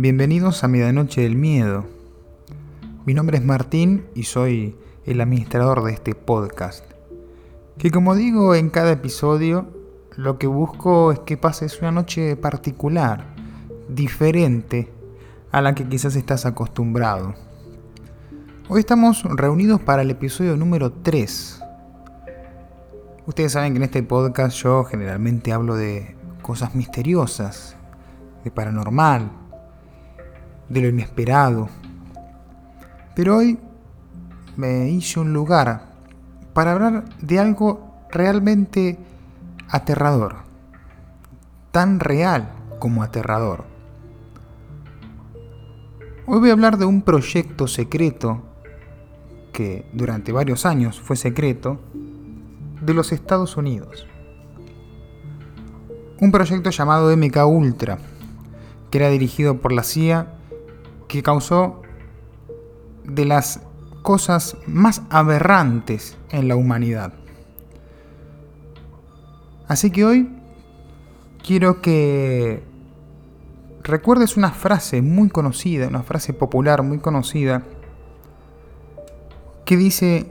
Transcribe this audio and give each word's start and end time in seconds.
Bienvenidos 0.00 0.62
a 0.62 0.68
Medianoche 0.68 1.22
del 1.22 1.34
Miedo. 1.34 1.84
Mi 3.04 3.14
nombre 3.14 3.38
es 3.38 3.44
Martín 3.44 4.06
y 4.14 4.22
soy 4.22 4.76
el 5.04 5.20
administrador 5.20 5.82
de 5.82 5.92
este 5.92 6.14
podcast. 6.14 6.84
Que 7.78 7.90
como 7.90 8.14
digo 8.14 8.54
en 8.54 8.70
cada 8.70 8.92
episodio, 8.92 9.66
lo 10.14 10.38
que 10.38 10.46
busco 10.46 11.10
es 11.10 11.18
que 11.18 11.36
pases 11.36 11.80
una 11.80 11.90
noche 11.90 12.36
particular, 12.36 13.34
diferente 13.88 14.88
a 15.50 15.60
la 15.62 15.74
que 15.74 15.88
quizás 15.88 16.14
estás 16.14 16.46
acostumbrado. 16.46 17.34
Hoy 18.68 18.78
estamos 18.78 19.24
reunidos 19.24 19.80
para 19.80 20.02
el 20.02 20.12
episodio 20.12 20.56
número 20.56 20.92
3. 20.92 21.60
Ustedes 23.26 23.50
saben 23.50 23.72
que 23.72 23.78
en 23.78 23.82
este 23.82 24.04
podcast 24.04 24.56
yo 24.58 24.84
generalmente 24.84 25.52
hablo 25.52 25.74
de 25.74 26.14
cosas 26.40 26.76
misteriosas, 26.76 27.76
de 28.44 28.52
paranormal, 28.52 29.47
de 30.68 30.80
lo 30.80 30.88
inesperado. 30.88 31.68
Pero 33.14 33.36
hoy 33.36 33.58
me 34.56 34.88
hice 34.90 35.20
un 35.20 35.32
lugar 35.32 35.82
para 36.52 36.72
hablar 36.72 37.04
de 37.20 37.38
algo 37.38 37.94
realmente 38.10 38.98
aterrador, 39.68 40.36
tan 41.70 42.00
real 42.00 42.52
como 42.78 43.02
aterrador. 43.02 43.64
Hoy 46.26 46.40
voy 46.40 46.50
a 46.50 46.52
hablar 46.52 46.76
de 46.76 46.84
un 46.84 47.02
proyecto 47.02 47.66
secreto 47.66 48.42
que 49.52 49.88
durante 49.92 50.30
varios 50.30 50.66
años 50.66 51.00
fue 51.00 51.16
secreto 51.16 51.80
de 52.82 52.94
los 52.94 53.12
Estados 53.12 53.56
Unidos. 53.56 54.06
Un 56.20 56.32
proyecto 56.32 56.70
llamado 56.70 57.16
MK 57.16 57.46
Ultra, 57.46 57.98
que 58.90 58.98
era 58.98 59.08
dirigido 59.08 59.58
por 59.60 59.72
la 59.72 59.84
CIA 59.84 60.37
que 61.08 61.22
causó 61.22 61.82
de 63.04 63.24
las 63.24 63.60
cosas 64.02 64.56
más 64.66 65.02
aberrantes 65.10 66.16
en 66.30 66.48
la 66.48 66.56
humanidad. 66.56 67.14
Así 69.66 69.90
que 69.90 70.04
hoy 70.04 70.30
quiero 71.44 71.80
que 71.80 72.62
recuerdes 73.82 74.36
una 74.36 74.50
frase 74.50 75.02
muy 75.02 75.30
conocida, 75.30 75.88
una 75.88 76.02
frase 76.02 76.32
popular 76.32 76.82
muy 76.82 76.98
conocida, 76.98 77.62
que 79.64 79.76
dice 79.76 80.26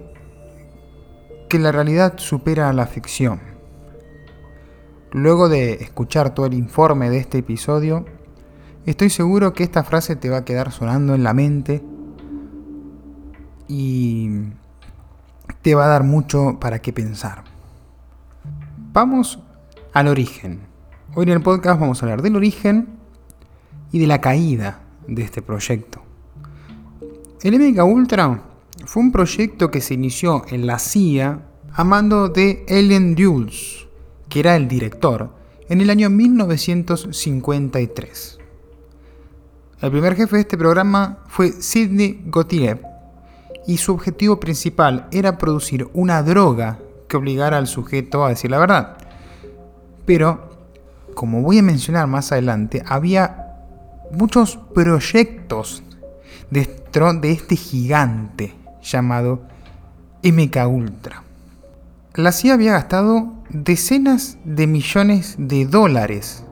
que 1.50 1.60
la 1.60 1.72
realidad 1.72 2.16
supera 2.18 2.70
a 2.70 2.74
la 2.74 2.88
ficción. 2.88 3.40
Luego 5.12 5.50
de 5.50 5.74
escuchar 5.74 6.34
todo 6.34 6.46
el 6.46 6.54
informe 6.54 7.10
de 7.10 7.18
este 7.18 7.38
episodio, 7.40 8.06
Estoy 8.88 9.10
seguro 9.10 9.54
que 9.54 9.64
esta 9.64 9.84
frase 9.84 10.16
te 10.16 10.30
va 10.30 10.38
a 10.38 10.46
quedar 10.46 10.72
sonando 10.72 11.14
en 11.14 11.22
la 11.22 11.34
mente 11.34 11.84
y 13.68 14.30
te 15.62 15.76
va 15.76 15.84
a 15.84 15.90
dar 15.90 16.04
mucho 16.04 16.58
para 16.62 16.80
qué 16.80 16.94
pensar. 16.94 17.44
Vamos 18.94 19.40
al 19.92 20.08
origen. 20.08 20.62
Hoy 21.16 21.26
en 21.26 21.34
el 21.34 21.42
podcast 21.42 21.82
vamos 21.82 22.02
a 22.02 22.06
hablar 22.06 22.22
del 22.22 22.38
origen 22.38 22.88
y 23.92 24.00
de 24.00 24.08
la 24.08 24.22
caída 24.22 24.80
de 25.06 25.22
este 25.22 25.42
proyecto. 25.42 26.02
El 27.44 27.60
MK 27.60 27.84
Ultra 27.84 28.42
fue 28.86 29.04
un 29.04 29.12
proyecto 29.12 29.70
que 29.70 29.82
se 29.82 29.96
inició 29.96 30.46
en 30.48 30.66
la 30.66 30.80
CIA 30.80 31.42
a 31.74 31.84
mando 31.84 32.30
de 32.30 32.64
Ellen 32.70 33.16
Dulles, 33.16 33.86
que 34.30 34.40
era 34.40 34.56
el 34.56 34.70
director, 34.70 35.36
en 35.68 35.82
el 35.82 35.90
año 35.90 36.10
1953. 36.10 38.37
El 39.80 39.92
primer 39.92 40.16
jefe 40.16 40.38
de 40.38 40.42
este 40.42 40.58
programa 40.58 41.20
fue 41.28 41.52
Sidney 41.52 42.24
Gautier 42.26 42.82
y 43.68 43.78
su 43.78 43.94
objetivo 43.94 44.40
principal 44.40 45.08
era 45.12 45.38
producir 45.38 45.88
una 45.94 46.24
droga 46.24 46.80
que 47.08 47.16
obligara 47.16 47.60
al 47.60 47.68
sujeto 47.68 48.26
a 48.26 48.30
decir 48.30 48.50
la 48.50 48.58
verdad. 48.58 48.98
Pero, 50.08 50.50
como 51.14 51.44
voy 51.44 51.60
a 51.60 51.64
mencionar 51.64 52.08
más 52.08 52.32
adelante, 52.32 52.82
había 52.88 53.54
muchos 54.12 54.58
proyectos 54.74 55.84
dentro 56.50 57.14
de 57.14 57.34
este 57.34 57.56
gigante 57.56 58.56
llamado 58.82 59.44
MK 60.24 60.58
Ultra. 60.68 61.22
La 62.16 62.32
CIA 62.32 62.56
había 62.56 62.72
gastado 62.72 63.32
decenas 63.50 64.40
de 64.44 64.66
millones 64.66 65.36
de 65.38 65.68
dólares 65.68 66.47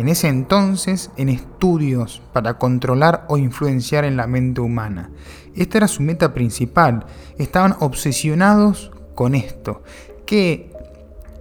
en 0.00 0.08
ese 0.08 0.28
entonces 0.28 1.10
en 1.18 1.28
estudios 1.28 2.22
para 2.32 2.56
controlar 2.56 3.26
o 3.28 3.36
influenciar 3.36 4.06
en 4.06 4.16
la 4.16 4.26
mente 4.26 4.62
humana. 4.62 5.10
Esta 5.54 5.76
era 5.76 5.88
su 5.88 6.02
meta 6.02 6.32
principal. 6.32 7.04
Estaban 7.36 7.76
obsesionados 7.80 8.92
con 9.14 9.34
esto, 9.34 9.82
que 10.24 10.72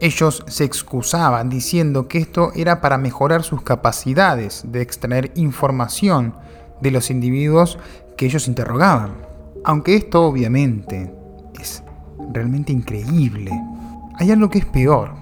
ellos 0.01 0.43
se 0.47 0.65
excusaban 0.65 1.47
diciendo 1.47 2.09
que 2.09 2.17
esto 2.17 2.51
era 2.53 2.81
para 2.81 2.97
mejorar 2.97 3.43
sus 3.43 3.61
capacidades 3.61 4.63
de 4.65 4.81
extraer 4.81 5.31
información 5.35 6.33
de 6.81 6.91
los 6.91 7.09
individuos 7.11 7.77
que 8.17 8.25
ellos 8.25 8.49
interrogaban. 8.49 9.13
Aunque 9.63 9.95
esto 9.95 10.23
obviamente 10.25 11.13
es 11.57 11.81
realmente 12.33 12.73
increíble, 12.73 13.51
hay 14.15 14.31
algo 14.31 14.49
que 14.49 14.59
es 14.59 14.65
peor. 14.65 15.13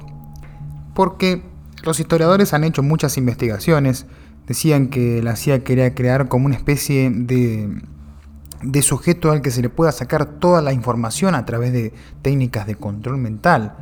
Porque 0.96 1.57
los 1.84 2.00
historiadores 2.00 2.54
han 2.54 2.64
hecho 2.64 2.84
muchas 2.84 3.18
investigaciones. 3.18 4.06
Decían 4.48 4.88
que 4.88 5.22
la 5.22 5.36
CIA 5.36 5.64
quería 5.64 5.94
crear 5.94 6.28
como 6.28 6.46
una 6.46 6.56
especie 6.56 7.10
de, 7.10 7.82
de 8.62 8.82
sujeto 8.82 9.32
al 9.32 9.42
que 9.42 9.52
se 9.52 9.62
le 9.62 9.70
pueda 9.70 9.92
sacar 9.92 10.26
toda 10.26 10.62
la 10.62 10.74
información 10.74 11.36
a 11.36 11.46
través 11.46 11.74
de 11.74 11.94
técnicas 12.22 12.66
de 12.66 12.76
control 12.76 13.18
mental. 13.18 13.76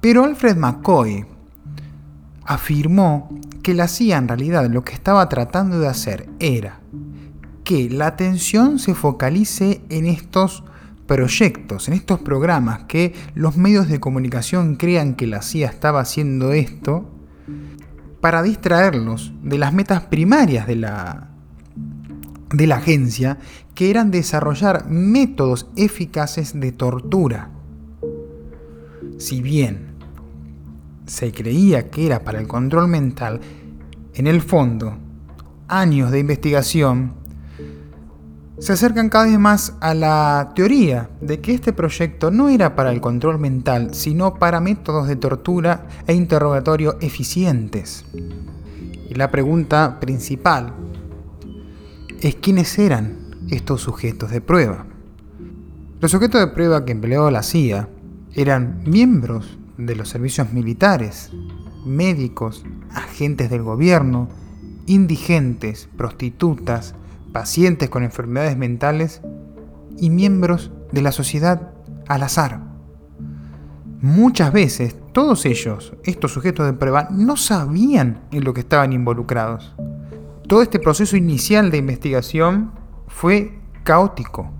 Pero 0.00 0.24
Alfred 0.24 0.56
McCoy 0.56 1.26
afirmó 2.44 3.28
que 3.62 3.74
la 3.74 3.86
CIA 3.86 4.18
en 4.18 4.28
realidad 4.28 4.68
lo 4.68 4.82
que 4.82 4.94
estaba 4.94 5.28
tratando 5.28 5.78
de 5.78 5.88
hacer 5.88 6.28
era 6.40 6.80
que 7.64 7.88
la 7.88 8.08
atención 8.08 8.78
se 8.78 8.94
focalice 8.94 9.82
en 9.90 10.06
estos 10.06 10.64
proyectos, 11.10 11.88
en 11.88 11.94
estos 11.94 12.20
programas 12.20 12.84
que 12.84 13.12
los 13.34 13.56
medios 13.56 13.88
de 13.88 13.98
comunicación 13.98 14.76
crean 14.76 15.16
que 15.16 15.26
la 15.26 15.42
CIA 15.42 15.66
estaba 15.66 15.98
haciendo 15.98 16.52
esto 16.52 17.10
para 18.20 18.44
distraerlos 18.44 19.32
de 19.42 19.58
las 19.58 19.72
metas 19.72 20.02
primarias 20.02 20.68
de 20.68 20.76
la, 20.76 21.30
de 22.54 22.66
la 22.68 22.76
agencia, 22.76 23.38
que 23.74 23.90
eran 23.90 24.12
desarrollar 24.12 24.88
métodos 24.88 25.66
eficaces 25.74 26.60
de 26.60 26.70
tortura. 26.70 27.50
Si 29.18 29.42
bien 29.42 29.96
se 31.06 31.32
creía 31.32 31.90
que 31.90 32.06
era 32.06 32.22
para 32.22 32.38
el 32.38 32.46
control 32.46 32.86
mental, 32.86 33.40
en 34.14 34.28
el 34.28 34.40
fondo, 34.40 34.96
años 35.66 36.12
de 36.12 36.20
investigación 36.20 37.14
se 38.60 38.74
acercan 38.74 39.08
cada 39.08 39.24
vez 39.24 39.38
más 39.38 39.74
a 39.80 39.94
la 39.94 40.52
teoría 40.54 41.08
de 41.22 41.40
que 41.40 41.54
este 41.54 41.72
proyecto 41.72 42.30
no 42.30 42.50
era 42.50 42.76
para 42.76 42.92
el 42.92 43.00
control 43.00 43.38
mental, 43.38 43.94
sino 43.94 44.34
para 44.34 44.60
métodos 44.60 45.08
de 45.08 45.16
tortura 45.16 45.86
e 46.06 46.12
interrogatorio 46.12 46.98
eficientes. 47.00 48.04
Y 49.08 49.14
la 49.14 49.30
pregunta 49.30 49.98
principal 49.98 50.74
es 52.20 52.34
quiénes 52.36 52.78
eran 52.78 53.16
estos 53.48 53.80
sujetos 53.80 54.30
de 54.30 54.42
prueba. 54.42 54.84
Los 56.00 56.10
sujetos 56.10 56.40
de 56.40 56.48
prueba 56.48 56.84
que 56.84 56.92
empleó 56.92 57.30
la 57.30 57.42
CIA 57.42 57.88
eran 58.34 58.82
miembros 58.84 59.58
de 59.78 59.96
los 59.96 60.10
servicios 60.10 60.52
militares, 60.52 61.30
médicos, 61.86 62.66
agentes 62.94 63.48
del 63.48 63.62
gobierno, 63.62 64.28
indigentes, 64.86 65.88
prostitutas, 65.96 66.94
pacientes 67.32 67.90
con 67.90 68.02
enfermedades 68.02 68.56
mentales 68.56 69.22
y 69.98 70.10
miembros 70.10 70.70
de 70.92 71.02
la 71.02 71.12
sociedad 71.12 71.72
al 72.08 72.22
azar. 72.22 72.60
Muchas 74.00 74.52
veces 74.52 74.96
todos 75.12 75.44
ellos, 75.44 75.92
estos 76.04 76.32
sujetos 76.32 76.66
de 76.66 76.72
prueba, 76.72 77.08
no 77.10 77.36
sabían 77.36 78.22
en 78.30 78.44
lo 78.44 78.54
que 78.54 78.60
estaban 78.60 78.92
involucrados. 78.92 79.74
Todo 80.46 80.62
este 80.62 80.78
proceso 80.78 81.16
inicial 81.16 81.70
de 81.70 81.78
investigación 81.78 82.72
fue 83.06 83.58
caótico, 83.84 84.50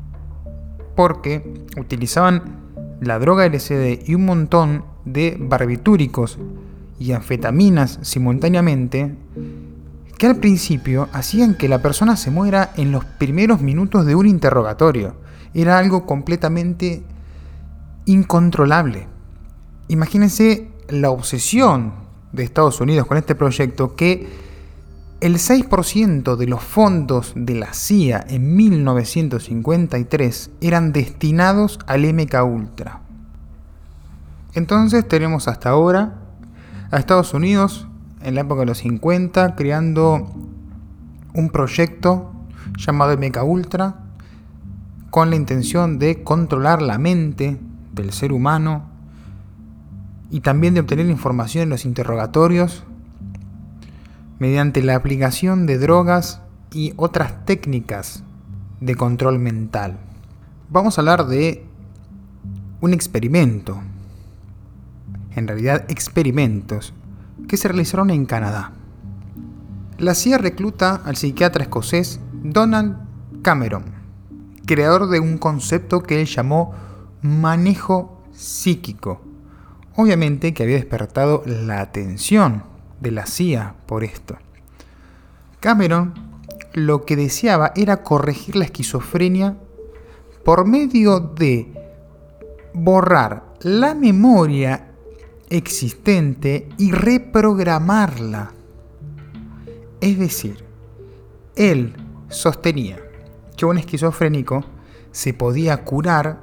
porque 0.95 1.65
utilizaban 1.79 2.61
la 3.01 3.19
droga 3.19 3.47
LSD 3.47 4.07
y 4.07 4.15
un 4.15 4.27
montón 4.27 4.85
de 5.05 5.37
barbitúricos 5.41 6.39
y 6.99 7.13
anfetaminas 7.13 7.99
simultáneamente 8.03 9.17
que 10.21 10.27
al 10.27 10.37
principio 10.37 11.09
hacían 11.15 11.55
que 11.55 11.67
la 11.67 11.81
persona 11.81 12.15
se 12.15 12.31
muera 12.31 12.75
en 12.77 12.93
los 12.93 13.07
primeros 13.07 13.63
minutos 13.63 14.05
de 14.05 14.15
un 14.15 14.27
interrogatorio. 14.27 15.15
Era 15.55 15.79
algo 15.79 16.05
completamente 16.05 17.03
incontrolable. 18.05 19.09
Imagínense 19.89 20.69
la 20.91 21.09
obsesión 21.09 21.95
de 22.33 22.43
Estados 22.43 22.83
Unidos 22.83 23.07
con 23.07 23.17
este 23.17 23.35
proyecto 23.35 23.97
que 23.97 24.29
el 25.23 25.37
6% 25.37 26.37
de 26.37 26.47
los 26.47 26.63
fondos 26.63 27.33
de 27.35 27.55
la 27.55 27.73
CIA 27.73 28.23
en 28.29 28.57
1953 28.57 30.51
eran 30.61 30.93
destinados 30.93 31.79
al 31.87 32.03
MK 32.13 32.45
Ultra. 32.45 33.01
Entonces 34.53 35.09
tenemos 35.09 35.49
hasta 35.49 35.71
ahora 35.71 36.19
a 36.91 36.99
Estados 36.99 37.33
Unidos 37.33 37.87
en 38.23 38.35
la 38.35 38.43
época 38.43 38.61
de 38.61 38.67
los 38.67 38.79
50 38.79 39.55
creando 39.57 40.29
un 41.35 41.51
proyecto 41.51 42.33
llamado 42.77 43.17
MK 43.17 43.43
Ultra 43.45 43.97
con 45.11 45.31
la 45.31 45.37
intención 45.37 45.99
de 45.99 46.23
controlar 46.23 46.83
la 46.83 46.99
mente 46.99 47.59
del 47.93 48.13
ser 48.13 48.33
humano 48.33 48.85
y 50.31 50.41
también 50.41 50.75
de 50.75 50.81
obtener 50.81 51.07
información 51.07 51.65
en 51.65 51.71
los 51.71 51.85
interrogatorios 51.85 52.85
mediante 54.39 54.83
la 54.83 54.95
aplicación 54.95 55.67
de 55.67 55.79
drogas 55.79 56.41
y 56.73 56.93
otras 56.97 57.45
técnicas 57.45 58.23
de 58.81 58.95
control 58.95 59.39
mental. 59.39 59.99
Vamos 60.71 60.97
a 60.97 61.01
hablar 61.01 61.27
de 61.27 61.65
un 62.81 62.95
experimento, 62.95 63.81
en 65.35 65.49
realidad 65.49 65.85
experimentos, 65.89 66.95
que 67.49 67.57
se 67.57 67.69
realizaron 67.69 68.11
en 68.11 68.27
Canadá. 68.27 68.73
La 69.99 70.15
CIA 70.15 70.39
recluta 70.39 71.03
al 71.05 71.17
psiquiatra 71.17 71.65
escocés 71.65 72.21
Donald 72.33 72.97
Cameron, 73.43 73.85
creador 74.67 75.09
de 75.09 75.21
un 75.21 75.39
concepto 75.39 76.03
que 76.03 76.21
él 76.21 76.27
llamó 76.27 76.75
manejo 77.23 78.23
psíquico, 78.33 79.21
obviamente 79.97 80.55
que 80.55 80.63
había 80.63 80.77
despertado 80.77 81.43
la 81.45 81.81
atención 81.81 82.65
de 83.01 83.11
la 83.11 83.27
CIA 83.27 83.75
por 83.87 84.05
esto. 84.05 84.39
Cameron 85.61 86.15
lo 86.73 87.05
que 87.05 87.17
deseaba 87.17 87.73
era 87.75 88.03
corregir 88.03 88.57
la 88.57 88.65
esquizofrenia 88.65 89.57
por 90.45 90.67
medio 90.67 91.21
de 91.21 91.73
borrar 92.73 93.45
la 93.61 93.95
memoria 93.95 94.90
existente 95.51 96.69
y 96.79 96.93
reprogramarla. 96.93 98.53
Es 100.01 100.19
decir, 100.19 100.65
él 101.57 101.95
sostenía 102.29 102.99
que 103.57 103.67
un 103.67 103.77
esquizofrénico 103.77 104.65
se 105.11 105.35
podía 105.35 105.85
curar 105.85 106.41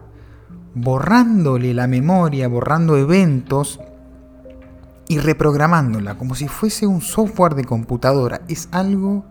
borrándole 0.75 1.73
la 1.73 1.87
memoria, 1.87 2.47
borrando 2.47 2.97
eventos 2.97 3.79
y 5.07 5.19
reprogramándola 5.19 6.17
como 6.17 6.35
si 6.35 6.47
fuese 6.47 6.85
un 6.85 7.01
software 7.01 7.55
de 7.55 7.63
computadora. 7.63 8.41
Es 8.47 8.67
algo 8.71 9.25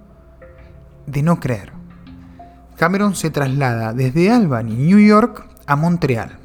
de 1.06 1.22
no 1.22 1.38
creer. 1.38 1.72
Cameron 2.76 3.14
se 3.14 3.30
traslada 3.30 3.92
desde 3.92 4.30
Albany, 4.30 4.74
New 4.74 4.98
York, 4.98 5.46
a 5.66 5.76
Montreal, 5.76 6.38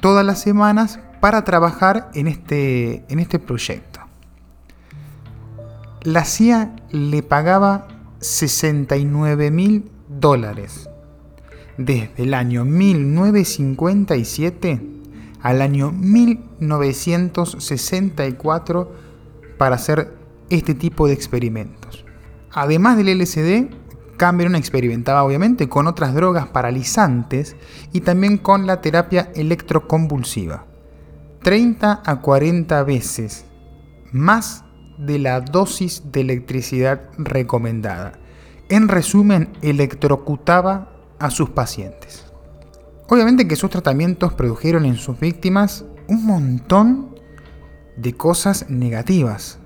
todas 0.00 0.24
las 0.24 0.40
semanas 0.40 1.00
para 1.20 1.44
trabajar 1.44 2.10
en 2.14 2.26
este, 2.26 3.04
en 3.08 3.18
este 3.18 3.38
proyecto. 3.38 4.00
La 6.02 6.24
CIA 6.24 6.74
le 6.90 7.22
pagaba 7.22 7.86
69 8.20 9.50
mil 9.50 9.90
dólares 10.08 10.88
desde 11.76 12.22
el 12.22 12.32
año 12.34 12.64
1957 12.64 14.80
al 15.42 15.60
año 15.62 15.90
1964 15.92 18.92
para 19.56 19.76
hacer 19.76 20.12
este 20.50 20.74
tipo 20.74 21.06
de 21.06 21.14
experimentos. 21.14 22.04
Además 22.52 22.96
del 22.96 23.16
LSD, 23.18 23.70
Cameron 24.16 24.56
experimentaba 24.56 25.22
obviamente 25.24 25.68
con 25.68 25.86
otras 25.86 26.12
drogas 26.14 26.48
paralizantes 26.48 27.54
y 27.92 28.00
también 28.00 28.36
con 28.36 28.66
la 28.66 28.80
terapia 28.82 29.30
electroconvulsiva. 29.34 30.66
30 31.42 32.02
a 32.04 32.20
40 32.20 32.82
veces 32.84 33.46
más 34.12 34.64
de 34.98 35.18
la 35.18 35.40
dosis 35.40 36.12
de 36.12 36.20
electricidad 36.20 37.02
recomendada. 37.16 38.12
En 38.68 38.88
resumen, 38.88 39.50
electrocutaba 39.62 40.92
a 41.18 41.30
sus 41.30 41.50
pacientes. 41.50 42.26
Obviamente 43.08 43.48
que 43.48 43.56
sus 43.56 43.70
tratamientos 43.70 44.34
produjeron 44.34 44.84
en 44.84 44.96
sus 44.96 45.18
víctimas 45.18 45.86
un 46.08 46.26
montón 46.26 47.14
de 47.96 48.12
cosas 48.12 48.68
negativas. 48.68 49.58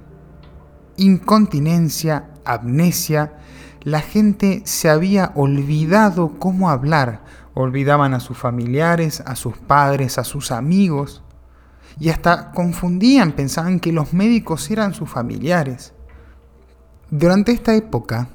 Incontinencia, 0.97 2.31
amnesia, 2.44 3.38
la 3.82 4.00
gente 4.00 4.62
se 4.65 4.88
había 4.88 5.32
olvidado 5.35 6.38
cómo 6.38 6.71
hablar, 6.71 7.25
olvidaban 7.53 8.15
a 8.15 8.21
sus 8.21 8.38
familiares, 8.38 9.23
a 9.26 9.35
sus 9.35 9.59
padres, 9.59 10.19
a 10.19 10.25
sus 10.25 10.53
amigos, 10.53 11.24
y 11.99 12.08
hasta 12.08 12.50
confundían, 12.52 13.32
pensaban 13.32 13.81
que 13.81 13.93
los 13.93 14.12
médicos 14.12 14.70
eran 14.70 14.94
sus 14.94 15.08
familiares. 15.08 15.93
Durante 17.11 17.52
esta 17.52 17.75
época, 17.75 18.29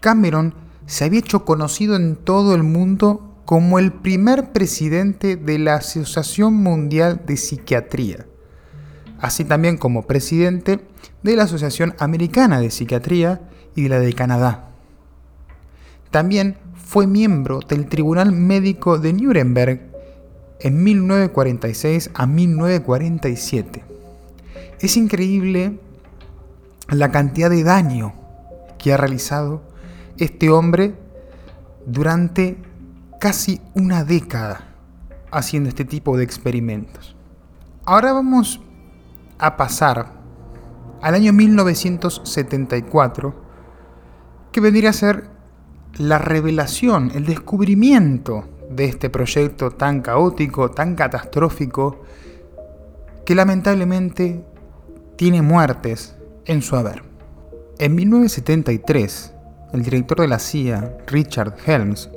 Cameron 0.00 0.54
se 0.86 1.04
había 1.04 1.20
hecho 1.20 1.44
conocido 1.44 1.96
en 1.96 2.16
todo 2.16 2.54
el 2.54 2.62
mundo 2.62 3.36
como 3.44 3.78
el 3.78 3.92
primer 3.92 4.52
presidente 4.52 5.36
de 5.36 5.58
la 5.58 5.76
Asociación 5.76 6.54
Mundial 6.54 7.22
de 7.26 7.36
Psiquiatría, 7.36 8.26
así 9.20 9.44
también 9.44 9.76
como 9.76 10.06
presidente 10.06 10.86
de 11.22 11.36
la 11.36 11.44
Asociación 11.44 11.94
Americana 11.98 12.60
de 12.60 12.70
Psiquiatría 12.70 13.40
y 13.74 13.82
de 13.82 13.88
la 13.88 14.00
de 14.00 14.12
Canadá. 14.12 14.70
También 16.10 16.56
fue 16.74 17.06
miembro 17.06 17.60
del 17.60 17.86
Tribunal 17.86 18.32
Médico 18.32 18.98
de 18.98 19.12
Nuremberg 19.12 19.90
en 20.60 20.82
1946 20.82 22.10
a 22.14 22.26
1947. 22.26 23.84
Es 24.80 24.96
increíble 24.96 25.78
la 26.88 27.10
cantidad 27.10 27.50
de 27.50 27.64
daño 27.64 28.14
que 28.78 28.92
ha 28.92 28.96
realizado 28.96 29.62
este 30.18 30.50
hombre 30.50 30.94
durante 31.86 32.58
casi 33.20 33.60
una 33.74 34.04
década 34.04 34.68
haciendo 35.30 35.68
este 35.68 35.84
tipo 35.84 36.16
de 36.16 36.24
experimentos. 36.24 37.14
Ahora 37.84 38.12
vamos 38.12 38.60
a 39.38 39.56
pasar 39.56 40.12
al 41.02 41.14
año 41.14 41.32
1974, 41.32 43.34
que 44.52 44.60
vendría 44.60 44.90
a 44.90 44.94
ser 44.94 45.30
la 45.96 46.18
revelación, 46.18 47.10
el 47.14 47.24
descubrimiento 47.24 48.44
de 48.70 48.84
este 48.84 49.10
proyecto 49.10 49.70
tan 49.70 50.00
caótico, 50.00 50.70
tan 50.70 50.94
catastrófico, 50.94 52.02
que 53.24 53.34
lamentablemente 53.34 54.44
tiene 55.16 55.42
muertes 55.42 56.16
en 56.44 56.62
su 56.62 56.76
haber. 56.76 57.02
En 57.78 57.94
1973, 57.94 59.32
el 59.72 59.82
director 59.82 60.20
de 60.20 60.28
la 60.28 60.38
CIA, 60.38 60.98
Richard 61.06 61.54
Helms, 61.66 62.10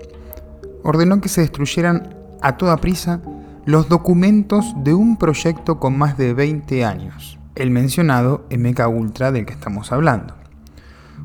ordenó 0.84 1.22
que 1.22 1.30
se 1.30 1.42
destruyeran 1.42 2.16
a 2.42 2.58
toda 2.58 2.78
prisa 2.78 3.22
los 3.66 3.90
documentos 3.90 4.74
de 4.84 4.94
un 4.94 5.18
proyecto 5.18 5.80
con 5.80 5.98
más 5.98 6.18
de 6.18 6.34
20 6.34 6.84
años, 6.84 7.38
el 7.56 7.70
mencionado 7.70 8.46
MK 8.50 8.88
Ultra 8.88 9.32
del 9.32 9.46
que 9.46 9.54
estamos 9.54 9.92
hablando. 9.92 10.36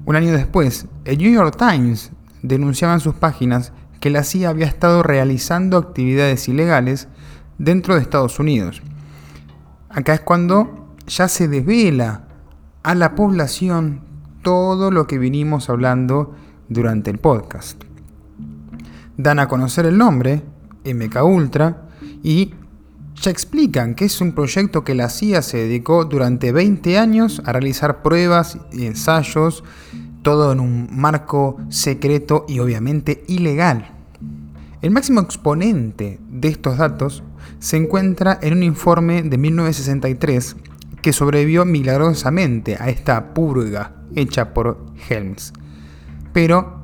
Un 0.05 0.17
año 0.17 0.33
después, 0.33 0.87
el 1.05 1.19
New 1.19 1.33
York 1.33 1.57
Times 1.57 2.13
denunciaba 2.43 2.95
en 2.95 3.01
sus 3.01 3.15
páginas 3.15 3.73
que 4.07 4.11
la 4.11 4.23
CIA 4.23 4.51
había 4.51 4.67
estado 4.67 5.03
realizando 5.03 5.77
actividades 5.77 6.47
ilegales 6.47 7.09
dentro 7.59 7.97
de 7.97 8.03
Estados 8.03 8.39
Unidos. 8.39 8.81
Acá 9.89 10.15
es 10.15 10.21
cuando 10.21 10.95
ya 11.09 11.27
se 11.27 11.49
desvela 11.49 12.29
a 12.85 12.95
la 12.95 13.17
población 13.17 14.03
todo 14.43 14.93
lo 14.93 15.09
que 15.09 15.19
vinimos 15.19 15.69
hablando 15.71 16.37
durante 16.69 17.11
el 17.11 17.19
podcast 17.19 17.83
dan 19.17 19.41
a 19.41 19.49
conocer 19.49 19.87
el 19.87 19.99
nombre, 19.99 20.45
MK 20.85 21.25
Ultra, 21.25 21.89
y 22.23 22.55
ya 23.17 23.33
explican 23.33 23.97
que 23.97 24.05
es 24.05 24.21
un 24.21 24.37
proyecto 24.37 24.85
que 24.85 24.95
la 24.95 25.09
CIA 25.09 25.43
se 25.43 25.57
dedicó 25.57 26.05
durante 26.05 26.53
20 26.53 26.97
años 26.97 27.43
a 27.45 27.51
realizar 27.51 28.03
pruebas 28.03 28.57
y 28.71 28.87
ensayos, 28.87 29.65
todo 30.23 30.53
en 30.53 30.61
un 30.61 30.87
marco 30.93 31.57
secreto 31.71 32.45
y 32.47 32.61
obviamente 32.61 33.25
ilegal. 33.27 33.96
El 34.83 34.91
máximo 34.91 35.21
exponente 35.21 36.21
de 36.29 36.49
estos 36.49 36.77
datos 36.77 37.23
se 37.61 37.79
encuentra 37.79 38.39
en 38.43 38.53
un 38.53 38.63
informe 38.63 39.23
de 39.23 39.39
1963 39.39 40.57
que 41.01 41.13
sobrevivió 41.13 41.65
milagrosamente 41.65 42.77
a 42.79 42.89
esta 42.89 43.33
purga 43.33 43.97
hecha 44.15 44.53
por 44.53 44.85
Helms. 45.09 45.55
Pero 46.33 46.77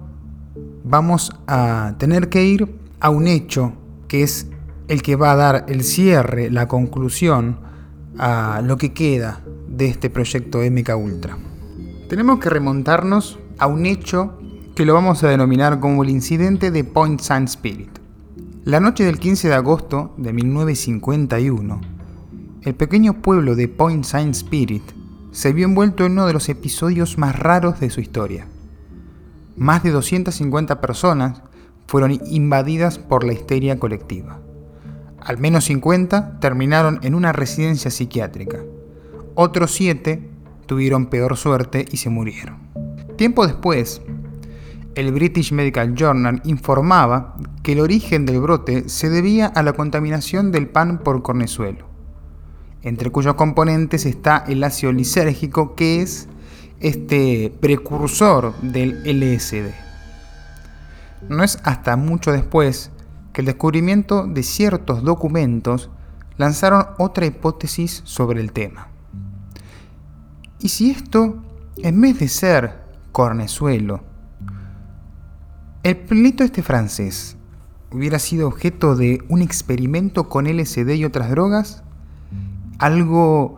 vamos 0.85 1.33
a 1.47 1.95
tener 1.99 2.29
que 2.31 2.45
ir 2.45 2.75
a 3.01 3.11
un 3.11 3.27
hecho 3.27 3.75
que 4.09 4.23
es 4.23 4.47
el 4.89 5.03
que 5.03 5.17
va 5.17 5.33
a 5.33 5.37
dar 5.37 5.67
el 5.69 5.85
cierre, 5.85 6.51
la 6.51 6.69
conclusión 6.69 7.59
a 8.19 8.63
lo 8.65 8.77
que 8.79 8.93
queda 8.93 9.43
de 9.69 9.87
este 9.87 10.09
proyecto 10.09 10.61
MK 10.61 10.97
Ultra. 10.97 11.37
Tenemos 12.09 12.39
que 12.41 12.51
remontarnos 12.51 13.39
a 13.59 13.67
un 13.67 13.87
hecho 13.87 14.39
que 14.75 14.87
lo 14.87 14.95
vamos 14.95 15.23
a 15.23 15.29
denominar 15.29 15.81
como 15.81 16.03
el 16.03 16.09
incidente 16.09 16.71
de 16.71 16.83
Point 16.83 17.21
Saint 17.21 17.47
Spirit. 17.47 17.91
La 18.65 18.81
noche 18.81 19.05
del 19.05 19.19
15 19.19 19.49
de 19.49 19.55
agosto 19.55 20.15
de 20.17 20.33
1951, 20.33 21.81
el 22.63 22.75
pequeño 22.75 23.21
pueblo 23.21 23.55
de 23.55 23.69
Point 23.69 24.05
Saint 24.05 24.35
Spirit 24.35 24.83
se 25.31 25.53
vio 25.53 25.67
envuelto 25.67 26.07
en 26.07 26.13
uno 26.13 26.27
de 26.27 26.33
los 26.33 26.49
episodios 26.49 27.19
más 27.19 27.39
raros 27.39 27.81
de 27.81 27.91
su 27.91 28.01
historia. 28.01 28.47
Más 29.57 29.83
de 29.83 29.91
250 29.91 30.81
personas 30.81 31.43
fueron 31.87 32.19
invadidas 32.27 32.99
por 32.99 33.25
la 33.25 33.35
histeria 33.35 33.79
colectiva. 33.79 34.41
Al 35.21 35.37
menos 35.37 35.65
50 35.65 36.41
terminaron 36.41 36.99
en 37.03 37.15
una 37.15 37.33
residencia 37.33 37.91
psiquiátrica. 37.91 38.61
Otros 39.35 39.73
7 39.73 40.31
tuvieron 40.65 41.07
peor 41.07 41.37
suerte 41.37 41.85
y 41.91 41.99
se 41.99 42.09
murieron. 42.09 42.57
Tiempo 43.17 43.47
después, 43.47 44.01
el 44.95 45.13
British 45.13 45.53
Medical 45.53 45.95
Journal 45.95 46.41
informaba 46.45 47.37
que 47.63 47.73
el 47.73 47.81
origen 47.81 48.27
del 48.27 48.41
brote 48.41 48.89
se 48.89 49.09
debía 49.09 49.47
a 49.47 49.63
la 49.63 49.73
contaminación 49.73 50.53
del 50.53 50.69
pan 50.69 50.99
por 50.99 51.23
cornezuelo, 51.23 51.87
entre 52.83 53.11
cuyos 53.11 53.35
componentes 53.35 54.07
está 54.07 54.45
el 54.47 54.63
ácido 54.65 54.93
lisérgico 54.93 55.75
que 55.75 56.03
es 56.03 56.29
este 56.81 57.53
precursor 57.61 58.55
del 58.61 59.03
LSD. 59.05 59.71
No 61.29 61.45
es 61.45 61.59
hasta 61.63 61.97
mucho 61.97 62.33
después 62.33 62.91
que 63.33 63.41
el 63.41 63.47
descubrimiento 63.47 64.27
de 64.27 64.43
ciertos 64.43 65.03
documentos 65.03 65.91
lanzaron 66.37 66.87
otra 66.99 67.27
hipótesis 67.27 68.03
sobre 68.05 68.41
el 68.41 68.53
tema. 68.53 68.89
¿Y 70.59 70.69
si 70.69 70.91
esto, 70.91 71.43
en 71.77 72.01
vez 72.01 72.19
de 72.19 72.29
ser 72.29 72.83
cornezuelo, 73.13 74.12
el 75.83 75.97
pelito 75.97 76.45
este 76.45 76.63
francés 76.63 77.37
hubiera 77.91 78.19
sido 78.19 78.47
objeto 78.47 78.95
de 78.95 79.23
un 79.29 79.43
experimento 79.43 80.29
con 80.29 80.47
LSD 80.47 80.91
y 80.95 81.05
otras 81.05 81.31
drogas, 81.31 81.83
algo 82.79 83.57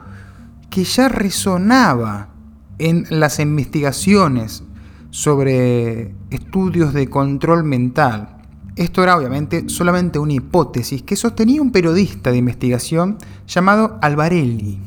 que 0.70 0.84
ya 0.84 1.08
resonaba 1.08 2.30
en 2.78 3.06
las 3.10 3.38
investigaciones 3.38 4.64
sobre 5.10 6.14
estudios 6.30 6.92
de 6.92 7.08
control 7.08 7.62
mental. 7.62 8.38
Esto 8.74 9.02
era 9.04 9.16
obviamente 9.16 9.68
solamente 9.68 10.18
una 10.18 10.32
hipótesis 10.32 11.02
que 11.02 11.14
sostenía 11.14 11.62
un 11.62 11.70
periodista 11.70 12.32
de 12.32 12.38
investigación 12.38 13.18
llamado 13.46 13.98
Alvarelli. 14.02 14.80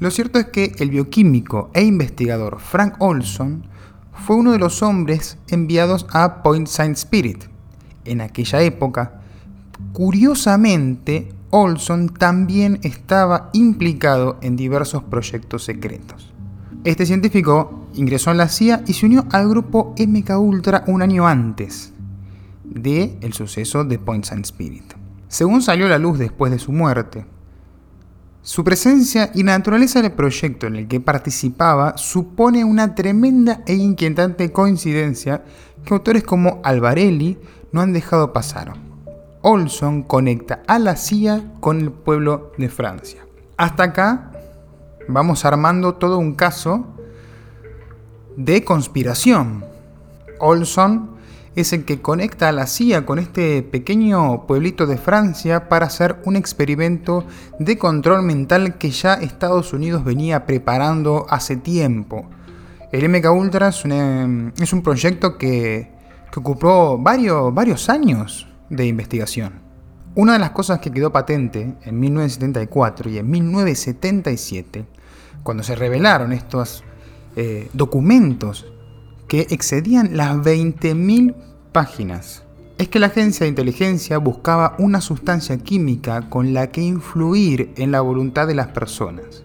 Lo 0.00 0.10
cierto 0.10 0.38
es 0.38 0.46
que 0.46 0.72
el 0.78 0.90
bioquímico 0.90 1.70
e 1.74 1.84
investigador 1.84 2.58
Frank 2.58 2.94
Olson 2.98 3.69
fue 4.24 4.36
uno 4.36 4.52
de 4.52 4.58
los 4.58 4.82
hombres 4.82 5.38
enviados 5.48 6.06
a 6.12 6.42
Point 6.42 6.68
Saint 6.68 6.96
Spirit. 6.96 7.44
En 8.04 8.20
aquella 8.20 8.60
época, 8.62 9.20
curiosamente, 9.92 11.32
Olson 11.50 12.08
también 12.08 12.78
estaba 12.82 13.50
implicado 13.52 14.38
en 14.42 14.56
diversos 14.56 15.02
proyectos 15.02 15.64
secretos. 15.64 16.32
Este 16.84 17.06
científico 17.06 17.88
ingresó 17.94 18.30
en 18.30 18.38
la 18.38 18.48
CIA 18.48 18.82
y 18.86 18.92
se 18.92 19.06
unió 19.06 19.26
al 19.32 19.48
grupo 19.48 19.94
MK 19.98 20.30
Ultra 20.38 20.84
un 20.86 21.02
año 21.02 21.26
antes 21.26 21.92
de 22.64 23.18
el 23.20 23.32
suceso 23.32 23.84
de 23.84 23.98
Point 23.98 24.24
Saint 24.24 24.44
Spirit. 24.44 24.94
Según 25.28 25.62
salió 25.62 25.86
a 25.86 25.90
la 25.90 25.98
luz 25.98 26.18
después 26.18 26.52
de 26.52 26.58
su 26.58 26.72
muerte, 26.72 27.24
su 28.50 28.64
presencia 28.64 29.30
y 29.32 29.44
naturaleza 29.44 30.02
del 30.02 30.10
proyecto 30.10 30.66
en 30.66 30.74
el 30.74 30.88
que 30.88 30.98
participaba 30.98 31.96
supone 31.96 32.64
una 32.64 32.96
tremenda 32.96 33.62
e 33.64 33.74
inquietante 33.74 34.50
coincidencia 34.50 35.44
que 35.84 35.94
autores 35.94 36.24
como 36.24 36.60
Alvarelli 36.64 37.38
no 37.70 37.80
han 37.80 37.92
dejado 37.92 38.32
pasar. 38.32 38.72
Olson 39.42 40.02
conecta 40.02 40.64
a 40.66 40.80
la 40.80 40.96
CIA 40.96 41.44
con 41.60 41.80
el 41.80 41.92
pueblo 41.92 42.50
de 42.58 42.68
Francia. 42.68 43.24
Hasta 43.56 43.84
acá 43.84 44.32
vamos 45.06 45.44
armando 45.44 45.94
todo 45.94 46.18
un 46.18 46.34
caso 46.34 46.88
de 48.36 48.64
conspiración. 48.64 49.64
Olson 50.40 51.10
es 51.60 51.72
el 51.72 51.84
que 51.84 52.00
conecta 52.00 52.48
a 52.48 52.52
la 52.52 52.66
CIA 52.66 53.06
con 53.06 53.18
este 53.18 53.62
pequeño 53.62 54.46
pueblito 54.46 54.86
de 54.86 54.96
Francia 54.96 55.68
para 55.68 55.86
hacer 55.86 56.20
un 56.24 56.36
experimento 56.36 57.24
de 57.58 57.78
control 57.78 58.22
mental 58.22 58.78
que 58.78 58.90
ya 58.90 59.14
Estados 59.14 59.72
Unidos 59.72 60.04
venía 60.04 60.46
preparando 60.46 61.26
hace 61.28 61.56
tiempo. 61.56 62.28
El 62.92 63.08
MK 63.08 63.30
Ultra 63.32 63.68
es 63.68 63.84
un, 63.84 64.82
proyecto 64.82 65.38
que, 65.38 65.92
que 66.32 66.40
ocupó 66.40 66.98
varios, 66.98 67.54
varios 67.54 67.88
años 67.88 68.48
de 68.68 68.86
investigación. 68.86 69.60
Una 70.16 70.32
de 70.32 70.40
las 70.40 70.50
cosas 70.50 70.80
que 70.80 70.90
quedó 70.90 71.12
patente 71.12 71.74
en 71.82 72.00
1974 72.00 73.10
y 73.10 73.18
en 73.18 73.30
1977, 73.30 74.84
cuando 75.42 75.62
se 75.62 75.76
revelaron 75.76 76.32
estos 76.32 76.82
eh, 77.36 77.68
documentos 77.72 78.66
que 79.28 79.46
excedían 79.50 80.16
las 80.16 80.36
20.000 80.36 81.49
páginas. 81.72 82.42
Es 82.78 82.88
que 82.88 82.98
la 82.98 83.06
agencia 83.06 83.44
de 83.44 83.50
inteligencia 83.50 84.18
buscaba 84.18 84.74
una 84.78 85.00
sustancia 85.00 85.58
química 85.58 86.28
con 86.28 86.54
la 86.54 86.68
que 86.68 86.80
influir 86.80 87.72
en 87.76 87.92
la 87.92 88.00
voluntad 88.00 88.46
de 88.46 88.54
las 88.54 88.68
personas, 88.68 89.42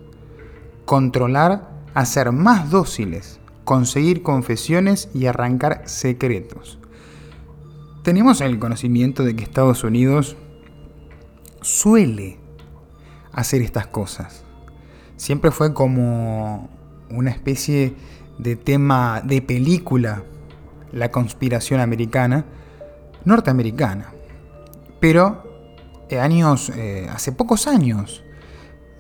controlar, 0.86 1.70
hacer 1.94 2.32
más 2.32 2.70
dóciles, 2.70 3.40
conseguir 3.64 4.22
confesiones 4.22 5.10
y 5.14 5.26
arrancar 5.26 5.82
secretos. 5.86 6.80
Tenemos 8.04 8.40
el 8.42 8.60
conocimiento 8.60 9.24
de 9.24 9.36
que 9.36 9.44
Estados 9.44 9.84
Unidos 9.84 10.38
suele 11.62 12.38
hacer 13.34 13.62
estas 13.62 13.88
cosas. 13.88 14.44
Siempre 15.18 15.52
fue 15.52 15.74
como 15.74 16.70
una 17.10 17.32
especie 17.32 17.96
de 18.38 18.56
tema 18.56 19.22
de 19.26 19.42
película, 19.42 20.24
la 20.96 21.12
conspiración 21.12 21.82
americana, 21.82 22.46
norteamericana. 23.26 24.14
Pero 25.00 25.44
eh, 26.10 26.20
años, 26.20 26.70
eh, 26.70 27.08
hace 27.14 27.34
pocos 27.34 27.68
años 27.68 28.24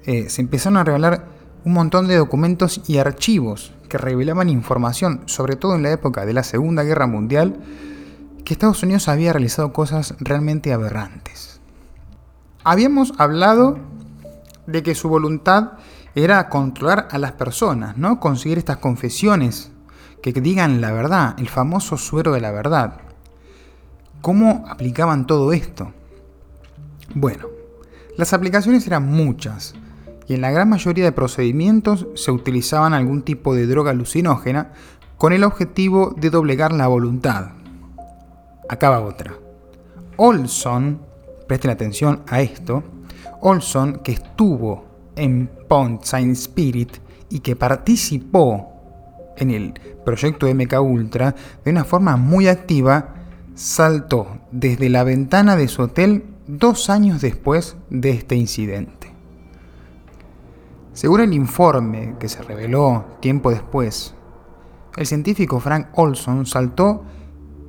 eh, 0.05 0.29
se 0.29 0.41
empezaron 0.41 0.77
a 0.77 0.83
revelar 0.83 1.29
un 1.63 1.73
montón 1.73 2.07
de 2.07 2.17
documentos 2.17 2.81
y 2.85 2.97
archivos 2.97 3.73
que 3.89 3.97
revelaban 3.97 4.49
información, 4.49 5.21
sobre 5.25 5.55
todo 5.55 5.75
en 5.75 5.83
la 5.83 5.91
época 5.91 6.25
de 6.25 6.33
la 6.33 6.43
Segunda 6.43 6.83
Guerra 6.83 7.07
Mundial, 7.07 7.55
que 8.43 8.53
Estados 8.53 8.83
Unidos 8.83 9.07
había 9.07 9.31
realizado 9.31 9.71
cosas 9.71 10.15
realmente 10.19 10.73
aberrantes. 10.73 11.61
Habíamos 12.63 13.13
hablado 13.17 13.79
de 14.67 14.83
que 14.83 14.95
su 14.95 15.07
voluntad 15.07 15.73
era 16.13 16.49
controlar 16.49 17.07
a 17.11 17.17
las 17.17 17.31
personas, 17.31 17.97
¿no? 17.97 18.19
Conseguir 18.19 18.57
estas 18.57 18.77
confesiones 18.77 19.71
que 20.33 20.41
digan 20.41 20.81
la 20.81 20.91
verdad, 20.91 21.35
el 21.37 21.49
famoso 21.49 21.97
suero 21.97 22.33
de 22.33 22.41
la 22.41 22.51
verdad. 22.51 22.97
¿Cómo 24.21 24.65
aplicaban 24.67 25.27
todo 25.27 25.53
esto? 25.53 25.91
Bueno, 27.13 27.47
las 28.17 28.33
aplicaciones 28.33 28.87
eran 28.87 29.11
muchas 29.11 29.75
y 30.27 30.33
en 30.33 30.41
la 30.41 30.51
gran 30.51 30.69
mayoría 30.69 31.05
de 31.05 31.11
procedimientos 31.11 32.07
se 32.15 32.31
utilizaban 32.31 32.93
algún 32.93 33.21
tipo 33.21 33.53
de 33.53 33.67
droga 33.67 33.91
alucinógena 33.91 34.71
con 35.17 35.33
el 35.33 35.43
objetivo 35.43 36.15
de 36.17 36.29
doblegar 36.29 36.73
la 36.73 36.87
voluntad. 36.87 37.51
Acaba 38.67 39.01
otra. 39.01 39.35
Olson, 40.17 40.99
presten 41.47 41.71
atención 41.71 42.23
a 42.27 42.41
esto, 42.41 42.83
Olson, 43.41 43.99
que 44.03 44.13
estuvo 44.13 44.85
en 45.15 45.49
Point 45.67 46.03
Saint 46.03 46.35
Spirit 46.35 46.97
y 47.29 47.39
que 47.39 47.55
participó 47.55 48.74
en 49.37 49.51
el 49.51 49.73
proyecto 50.03 50.47
MK 50.53 50.81
Ultra 50.81 51.35
de 51.63 51.71
una 51.71 51.83
forma 51.83 52.17
muy 52.17 52.47
activa, 52.47 53.15
saltó 53.55 54.39
desde 54.51 54.89
la 54.89 55.03
ventana 55.03 55.55
de 55.55 55.67
su 55.67 55.83
hotel 55.83 56.25
dos 56.47 56.89
años 56.89 57.21
después 57.21 57.77
de 57.89 58.11
este 58.11 58.35
incidente. 58.35 59.13
Según 60.93 61.21
el 61.21 61.33
informe 61.33 62.15
que 62.19 62.29
se 62.29 62.41
reveló 62.41 63.05
tiempo 63.19 63.51
después, 63.51 64.13
el 64.95 65.05
científico 65.05 65.59
Frank 65.59 65.87
Olson 65.93 66.45
saltó 66.45 67.03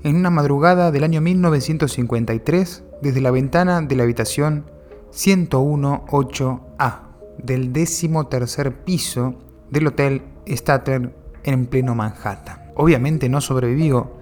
en 0.05 0.15
una 0.17 0.31
madrugada 0.31 0.93
del 0.93 1.03
año 1.03 1.21
1953 1.21 2.85
desde 3.03 3.21
la 3.21 3.33
ventana 3.33 3.83
de 3.83 3.97
la 3.97 4.05
habitación 4.05 4.67
101-8A 5.13 7.01
del 7.43 7.73
décimo 7.73 8.29
tercer 8.29 8.85
piso 8.85 9.35
del 9.71 9.89
Hotel 9.89 10.23
Statler 10.47 11.13
en 11.47 11.67
pleno 11.67 11.95
Manhattan. 11.95 12.73
Obviamente 12.75 13.29
no 13.29 13.41
sobrevivió. 13.41 14.13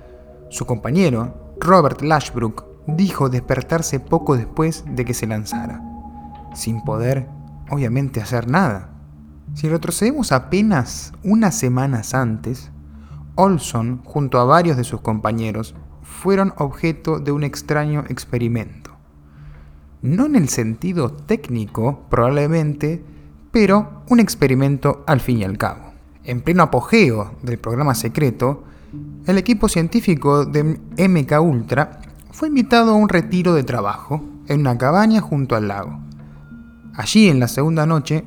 Su 0.51 0.67
compañero, 0.67 1.55
Robert 1.59 2.03
Lashbrook, 2.03 2.65
dijo 2.87 3.29
despertarse 3.29 3.99
poco 3.99 4.37
después 4.37 4.85
de 4.87 5.05
que 5.05 5.15
se 5.15 5.27
lanzara, 5.27 5.83
sin 6.55 6.83
poder, 6.85 7.29
obviamente, 7.71 8.21
hacer 8.21 8.49
nada. 8.49 8.91
Si 9.55 9.69
retrocedemos 9.69 10.33
apenas 10.33 11.13
unas 11.25 11.55
semanas 11.57 12.15
antes, 12.15 12.71
Olson, 13.37 14.03
junto 14.05 14.39
a 14.39 14.45
varios 14.45 14.77
de 14.77 14.85
sus 14.85 15.01
compañeros, 15.01 15.75
fueron 16.03 16.55
objeto 16.57 17.19
de 17.19 17.33
un 17.33 17.43
extraño 17.43 18.05
experimento. 18.09 18.93
No 20.03 20.27
en 20.27 20.37
el 20.37 20.49
sentido 20.49 21.11
técnico, 21.11 22.05
probablemente, 22.11 23.03
pero 23.51 24.03
un 24.09 24.21
experimento 24.21 25.03
al 25.07 25.21
fin 25.21 25.39
y 25.39 25.45
al 25.45 25.57
cabo. 25.57 25.84
En 26.25 26.41
pleno 26.41 26.63
apogeo 26.63 27.35
del 27.43 27.59
programa 27.59 27.95
secreto, 27.95 28.65
el 29.27 29.37
equipo 29.37 29.69
científico 29.69 30.47
de 30.47 30.65
MK 30.65 31.41
Ultra 31.43 32.01
fue 32.31 32.49
invitado 32.49 32.93
a 32.93 32.95
un 32.95 33.11
retiro 33.11 33.53
de 33.53 33.63
trabajo 33.63 34.25
en 34.49 34.61
una 34.61 34.79
cabaña 34.79 35.21
junto 35.21 35.55
al 35.55 35.69
lago. 35.69 35.99
Allí, 36.95 37.29
en 37.29 37.41
la 37.41 37.49
segunda 37.49 37.85
noche, 37.85 38.25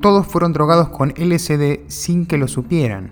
todos 0.00 0.24
fueron 0.26 0.52
drogados 0.52 0.90
con 0.90 1.14
LSD 1.16 1.80
sin 1.88 2.26
que 2.26 2.38
lo 2.38 2.46
supieran. 2.46 3.10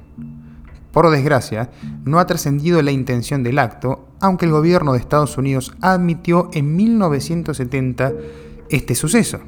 Por 0.93 1.11
desgracia, 1.11 1.71
no 2.05 2.21
ha 2.21 2.27
trascendido 2.27 2.81
la 2.83 2.93
intención 2.93 3.43
del 3.43 3.59
acto, 3.59 4.09
aunque 4.21 4.47
el 4.47 4.53
gobierno 4.53 4.93
de 4.93 5.01
Estados 5.01 5.39
Unidos 5.39 5.75
admitió 5.81 6.51
en 6.53 6.77
1970 6.77 8.13
este 8.69 8.95
suceso. 8.95 9.41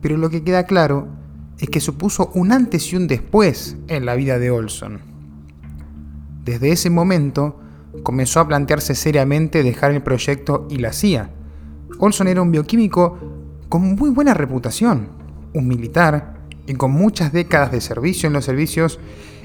Pero 0.00 0.16
lo 0.16 0.30
que 0.30 0.42
queda 0.42 0.64
claro 0.64 1.19
que 1.68 1.80
supuso 1.80 2.30
un 2.34 2.52
antes 2.52 2.92
y 2.92 2.96
un 2.96 3.06
después 3.06 3.76
en 3.88 4.06
la 4.06 4.14
vida 4.14 4.38
de 4.38 4.50
Olson. 4.50 5.00
Desde 6.44 6.72
ese 6.72 6.90
momento, 6.90 7.60
comenzó 8.02 8.40
a 8.40 8.48
plantearse 8.48 8.94
seriamente 8.94 9.62
dejar 9.62 9.92
el 9.92 10.02
proyecto 10.02 10.66
y 10.70 10.78
la 10.78 10.92
CIA. 10.92 11.30
Olson 11.98 12.28
era 12.28 12.42
un 12.42 12.50
bioquímico 12.50 13.18
con 13.68 13.94
muy 13.94 14.10
buena 14.10 14.34
reputación, 14.34 15.08
un 15.54 15.68
militar 15.68 16.40
y 16.66 16.74
con 16.74 16.92
muchas 16.92 17.32
décadas 17.32 17.72
de 17.72 17.80
servicio 17.80 18.26
en 18.26 18.32
los 18.32 18.44
servicios 18.44 18.98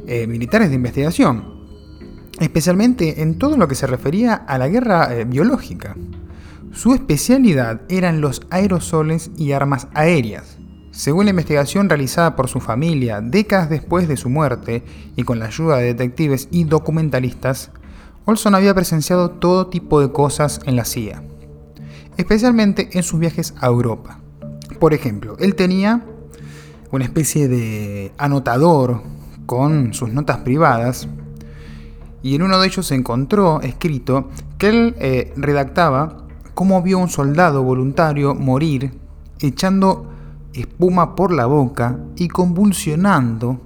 eh, 0.07 0.27
militares 0.27 0.69
de 0.69 0.75
investigación, 0.75 1.43
especialmente 2.39 3.21
en 3.21 3.37
todo 3.37 3.57
lo 3.57 3.67
que 3.67 3.75
se 3.75 3.87
refería 3.87 4.35
a 4.35 4.57
la 4.57 4.67
guerra 4.67 5.13
eh, 5.13 5.25
biológica. 5.25 5.95
Su 6.71 6.93
especialidad 6.93 7.81
eran 7.89 8.21
los 8.21 8.41
aerosoles 8.49 9.31
y 9.37 9.53
armas 9.53 9.87
aéreas. 9.93 10.54
Según 10.95 11.25
la 11.25 11.31
investigación 11.31 11.89
realizada 11.89 12.37
por 12.37 12.47
su 12.47 12.61
familia 12.61 13.19
décadas 13.19 13.69
después 13.69 14.07
de 14.07 14.15
su 14.15 14.29
muerte 14.29 14.81
y 15.17 15.23
con 15.23 15.39
la 15.39 15.47
ayuda 15.47 15.75
de 15.75 15.87
detectives 15.87 16.47
y 16.51 16.63
documentalistas, 16.63 17.69
Olson 18.23 18.55
había 18.55 18.73
presenciado 18.73 19.31
todo 19.31 19.67
tipo 19.67 19.99
de 19.99 20.13
cosas 20.13 20.61
en 20.65 20.77
la 20.77 20.85
CIA, 20.85 21.21
especialmente 22.15 22.87
en 22.93 23.03
sus 23.03 23.19
viajes 23.19 23.53
a 23.59 23.67
Europa. 23.67 24.21
Por 24.79 24.93
ejemplo, 24.93 25.35
él 25.39 25.55
tenía 25.55 26.05
una 26.91 27.03
especie 27.03 27.49
de 27.49 28.13
anotador 28.17 29.01
con 29.45 29.93
sus 29.93 30.13
notas 30.13 30.37
privadas 30.37 31.09
y 32.23 32.35
en 32.35 32.41
uno 32.41 32.57
de 32.57 32.67
ellos 32.67 32.87
se 32.87 32.95
encontró 32.95 33.59
escrito 33.59 34.29
que 34.57 34.69
él 34.69 34.95
eh, 34.99 35.33
redactaba 35.35 36.25
cómo 36.53 36.81
vio 36.81 36.99
un 36.99 37.09
soldado 37.09 37.63
voluntario 37.63 38.33
morir 38.33 38.93
echando 39.41 40.14
espuma 40.61 41.15
por 41.15 41.31
la 41.31 41.45
boca 41.45 41.97
y 42.15 42.27
convulsionando 42.27 43.61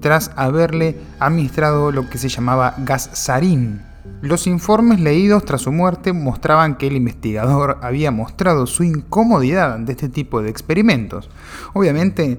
tras 0.00 0.30
haberle 0.36 0.96
administrado 1.18 1.90
lo 1.90 2.08
que 2.08 2.18
se 2.18 2.28
llamaba 2.28 2.74
gas 2.78 3.10
sarín. 3.12 3.82
Los 4.20 4.46
informes 4.46 5.00
leídos 5.00 5.44
tras 5.44 5.62
su 5.62 5.72
muerte 5.72 6.12
mostraban 6.12 6.76
que 6.76 6.86
el 6.86 6.96
investigador 6.96 7.78
había 7.82 8.10
mostrado 8.10 8.66
su 8.66 8.84
incomodidad 8.84 9.74
ante 9.74 9.92
este 9.92 10.08
tipo 10.08 10.42
de 10.42 10.50
experimentos. 10.50 11.28
Obviamente, 11.72 12.38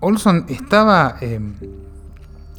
Olson 0.00 0.44
estaba 0.48 1.16
eh, 1.20 1.40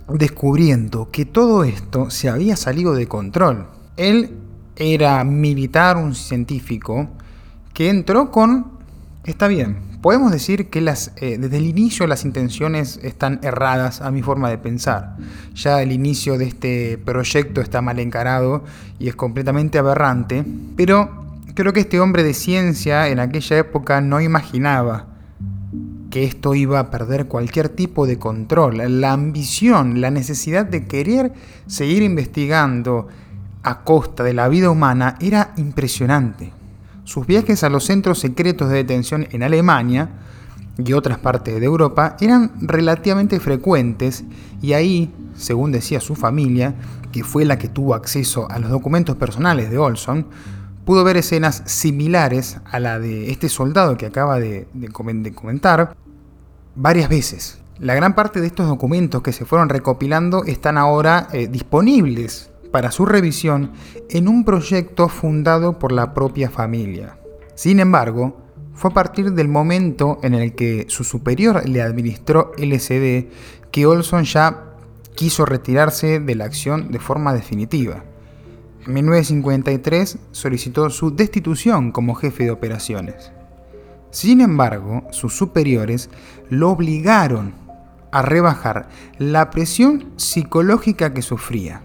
descubriendo 0.09 1.09
que 1.11 1.25
todo 1.25 1.63
esto 1.63 2.09
se 2.09 2.29
había 2.29 2.55
salido 2.55 2.93
de 2.93 3.07
control. 3.07 3.67
Él 3.95 4.37
era 4.75 5.23
militar, 5.23 5.97
un 5.97 6.15
científico, 6.15 7.09
que 7.73 7.89
entró 7.89 8.31
con... 8.31 8.77
Está 9.23 9.47
bien, 9.47 9.86
podemos 10.01 10.31
decir 10.31 10.69
que 10.69 10.81
las, 10.81 11.11
eh, 11.17 11.37
desde 11.39 11.57
el 11.57 11.65
inicio 11.65 12.07
las 12.07 12.25
intenciones 12.25 12.99
están 13.03 13.39
erradas 13.43 14.01
a 14.01 14.11
mi 14.11 14.21
forma 14.21 14.49
de 14.49 14.57
pensar. 14.57 15.17
Ya 15.55 15.81
el 15.81 15.91
inicio 15.91 16.37
de 16.37 16.45
este 16.45 16.97
proyecto 16.97 17.61
está 17.61 17.81
mal 17.81 17.99
encarado 17.99 18.63
y 18.99 19.07
es 19.07 19.15
completamente 19.15 19.77
aberrante, 19.77 20.45
pero 20.75 21.25
creo 21.53 21.73
que 21.73 21.81
este 21.81 21.99
hombre 21.99 22.23
de 22.23 22.33
ciencia 22.33 23.07
en 23.07 23.19
aquella 23.19 23.57
época 23.57 24.01
no 24.01 24.21
imaginaba 24.21 25.07
que 26.09 26.23
esto 26.23 26.55
iba 26.55 26.79
a 26.79 26.89
perder 26.89 27.27
cualquier 27.27 27.69
tipo 27.69 28.07
de 28.07 28.17
control. 28.17 29.01
La 29.01 29.11
ambición, 29.11 30.01
la 30.01 30.11
necesidad 30.11 30.65
de 30.65 30.87
querer 30.87 31.33
seguir 31.65 32.03
investigando 32.03 33.07
a 33.63 33.83
costa 33.83 34.23
de 34.23 34.33
la 34.33 34.47
vida 34.47 34.69
humana 34.69 35.17
era 35.19 35.53
impresionante. 35.57 36.56
Sus 37.07 37.25
viajes 37.25 37.63
a 37.63 37.69
los 37.69 37.85
centros 37.85 38.19
secretos 38.19 38.67
de 38.67 38.75
detención 38.75 39.29
en 39.31 39.41
Alemania 39.41 40.09
y 40.77 40.91
otras 40.91 41.17
partes 41.17 41.57
de 41.57 41.65
Europa 41.65 42.17
eran 42.19 42.51
relativamente 42.59 43.39
frecuentes 43.39 44.25
y 44.61 44.73
ahí, 44.73 45.13
según 45.33 45.71
decía 45.71 46.01
su 46.01 46.15
familia, 46.15 46.75
que 47.13 47.23
fue 47.23 47.45
la 47.45 47.57
que 47.57 47.69
tuvo 47.69 47.95
acceso 47.95 48.51
a 48.51 48.59
los 48.59 48.69
documentos 48.69 49.15
personales 49.15 49.71
de 49.71 49.77
Olson, 49.77 50.27
pudo 50.83 51.05
ver 51.05 51.15
escenas 51.15 51.63
similares 51.65 52.57
a 52.65 52.77
la 52.81 52.99
de 52.99 53.31
este 53.31 53.47
soldado 53.47 53.95
que 53.95 54.05
acaba 54.05 54.37
de, 54.37 54.67
comentar 55.33 55.95
varias 56.75 57.07
veces. 57.07 57.61
La 57.79 57.95
gran 57.95 58.15
parte 58.15 58.41
de 58.41 58.47
estos 58.47 58.67
documentos 58.67 59.21
que 59.21 59.31
se 59.31 59.45
fueron 59.45 59.69
recopilando 59.69 60.43
están 60.43 60.77
ahora 60.77 61.29
eh, 61.31 61.47
disponibles 61.47 62.51
para 62.71 62.91
su 62.91 63.05
revisión 63.05 63.71
en 64.09 64.27
un 64.27 64.43
proyecto 64.45 65.09
fundado 65.09 65.79
por 65.79 65.91
la 65.91 66.13
propia 66.13 66.49
familia. 66.49 67.17
Sin 67.55 67.79
embargo, 67.79 68.37
fue 68.73 68.91
a 68.91 68.93
partir 68.93 69.31
del 69.33 69.47
momento 69.47 70.19
en 70.21 70.35
el 70.35 70.53
que 70.53 70.85
su 70.87 71.03
superior 71.03 71.67
le 71.67 71.81
administró 71.81 72.51
LSD 72.57 73.25
que 73.71 73.85
Olson 73.85 74.23
ya 74.23 74.75
quiso 75.15 75.45
retirarse 75.45 76.19
de 76.19 76.35
la 76.35 76.45
acción 76.45 76.91
de 76.91 76.99
forma 76.99 77.33
definitiva. 77.33 78.03
En 78.85 78.93
1953 78.93 80.19
solicitó 80.31 80.89
su 80.91 81.15
destitución 81.15 81.91
como 81.91 82.13
jefe 82.13 82.43
de 82.43 82.51
operaciones. 82.51 83.31
Sin 84.11 84.41
embargo, 84.41 85.07
sus 85.11 85.35
superiores 85.35 86.09
lo 86.49 86.69
obligaron 86.69 87.53
a 88.11 88.21
rebajar 88.21 88.89
la 89.17 89.49
presión 89.49 90.13
psicológica 90.15 91.13
que 91.13 91.21
sufría, 91.21 91.81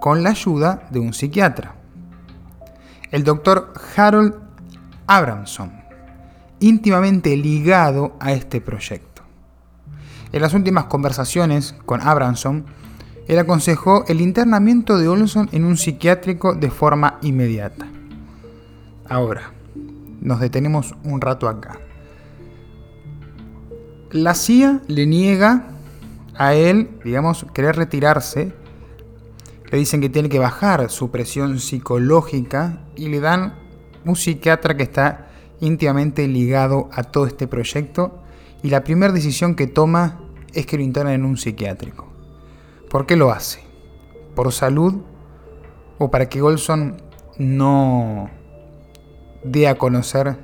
con 0.00 0.22
la 0.22 0.30
ayuda 0.30 0.86
de 0.90 1.00
un 1.00 1.12
psiquiatra, 1.12 1.74
el 3.10 3.24
doctor 3.24 3.72
Harold 3.96 4.34
Abramson, 5.06 5.72
íntimamente 6.60 7.36
ligado 7.36 8.16
a 8.20 8.32
este 8.32 8.60
proyecto. 8.60 9.22
En 10.32 10.42
las 10.42 10.54
últimas 10.54 10.84
conversaciones 10.84 11.74
con 11.86 12.00
Abramson, 12.00 12.66
él 13.26 13.38
aconsejó 13.38 14.04
el 14.08 14.20
internamiento 14.20 14.98
de 14.98 15.08
Olson 15.08 15.48
en 15.52 15.64
un 15.64 15.76
psiquiátrico 15.76 16.54
de 16.54 16.70
forma 16.70 17.18
inmediata. 17.22 17.86
Ahora, 19.08 19.52
nos 20.20 20.40
detenemos 20.40 20.94
un 21.04 21.20
rato 21.20 21.48
acá. 21.48 21.78
La 24.10 24.34
CIA 24.34 24.80
le 24.86 25.06
niega 25.06 25.64
a 26.34 26.54
él, 26.54 26.88
digamos, 27.04 27.46
querer 27.52 27.76
retirarse. 27.76 28.54
Le 29.70 29.78
dicen 29.78 30.00
que 30.00 30.08
tiene 30.08 30.28
que 30.28 30.38
bajar 30.38 30.90
su 30.90 31.10
presión 31.10 31.58
psicológica 31.58 32.80
y 32.96 33.08
le 33.08 33.20
dan 33.20 33.54
un 34.04 34.16
psiquiatra 34.16 34.76
que 34.76 34.84
está 34.84 35.28
íntimamente 35.60 36.26
ligado 36.26 36.88
a 36.92 37.02
todo 37.02 37.26
este 37.26 37.46
proyecto. 37.46 38.22
Y 38.62 38.70
la 38.70 38.82
primera 38.82 39.12
decisión 39.12 39.54
que 39.54 39.66
toma 39.66 40.20
es 40.54 40.66
que 40.66 40.76
lo 40.78 40.82
internen 40.82 41.14
en 41.14 41.24
un 41.24 41.36
psiquiátrico. 41.36 42.08
¿Por 42.90 43.04
qué 43.04 43.16
lo 43.16 43.30
hace? 43.30 43.60
¿Por 44.34 44.52
salud? 44.52 44.94
¿O 45.98 46.10
para 46.10 46.28
que 46.28 46.40
Golson 46.40 46.96
no 47.36 48.30
dé 49.44 49.68
a 49.68 49.76
conocer 49.76 50.36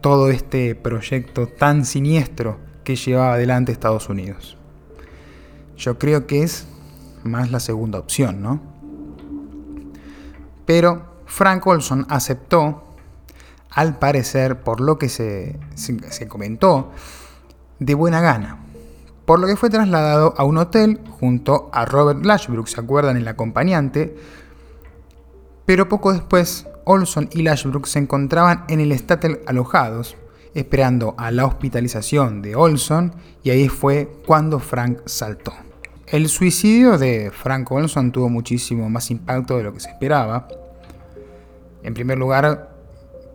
todo 0.00 0.30
este 0.30 0.74
proyecto 0.74 1.46
tan 1.46 1.84
siniestro 1.84 2.58
que 2.84 2.96
llevaba 2.96 3.34
adelante 3.34 3.72
Estados 3.72 4.08
Unidos? 4.08 4.56
Yo 5.76 5.98
creo 5.98 6.26
que 6.26 6.42
es 6.42 6.66
más 7.26 7.50
la 7.50 7.60
segunda 7.60 7.98
opción, 7.98 8.42
¿no? 8.42 8.60
Pero 10.64 11.22
Frank 11.26 11.66
Olson 11.66 12.06
aceptó, 12.08 12.84
al 13.70 13.98
parecer, 13.98 14.62
por 14.62 14.80
lo 14.80 14.98
que 14.98 15.08
se, 15.08 15.58
se 15.74 16.28
comentó, 16.28 16.90
de 17.78 17.94
buena 17.94 18.20
gana 18.20 18.66
por 19.26 19.40
lo 19.40 19.48
que 19.48 19.56
fue 19.56 19.68
trasladado 19.68 20.34
a 20.38 20.44
un 20.44 20.56
hotel 20.56 21.00
junto 21.20 21.68
a 21.72 21.84
Robert 21.84 22.24
Lashbrook, 22.24 22.68
¿se 22.68 22.80
acuerdan? 22.80 23.16
El 23.16 23.28
acompañante. 23.28 24.16
Pero 25.66 25.88
poco 25.88 26.12
después, 26.12 26.66
Olson 26.84 27.28
y 27.32 27.42
Lashbrook 27.42 27.86
se 27.86 27.98
encontraban 27.98 28.64
en 28.68 28.80
el 28.80 28.96
Statel 28.96 29.40
alojados, 29.46 30.16
esperando 30.54 31.16
a 31.18 31.32
la 31.32 31.44
hospitalización 31.44 32.40
de 32.40 32.54
Olson 32.54 33.12
y 33.42 33.50
ahí 33.50 33.68
fue 33.68 34.08
cuando 34.24 34.60
Frank 34.60 35.00
saltó. 35.06 35.52
El 36.06 36.28
suicidio 36.28 36.98
de 36.98 37.32
Frank 37.32 37.72
Olson 37.72 38.12
tuvo 38.12 38.28
muchísimo 38.28 38.88
más 38.88 39.10
impacto 39.10 39.56
de 39.56 39.64
lo 39.64 39.72
que 39.72 39.80
se 39.80 39.90
esperaba. 39.90 40.46
En 41.82 41.94
primer 41.94 42.16
lugar, 42.16 42.76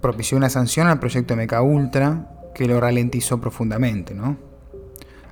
propició 0.01 0.37
una 0.37 0.49
sanción 0.49 0.87
al 0.87 0.97
proyecto 0.97 1.35
MK 1.35 1.61
Ultra 1.61 2.29
que 2.55 2.67
lo 2.67 2.79
ralentizó 2.79 3.41
profundamente, 3.41 4.13
¿no? 4.13 4.37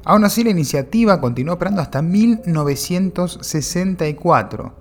Aún 0.03 0.25
así, 0.25 0.43
la 0.43 0.49
iniciativa 0.49 1.21
continuó 1.21 1.55
operando 1.55 1.81
hasta 1.81 2.01
1964, 2.01 4.73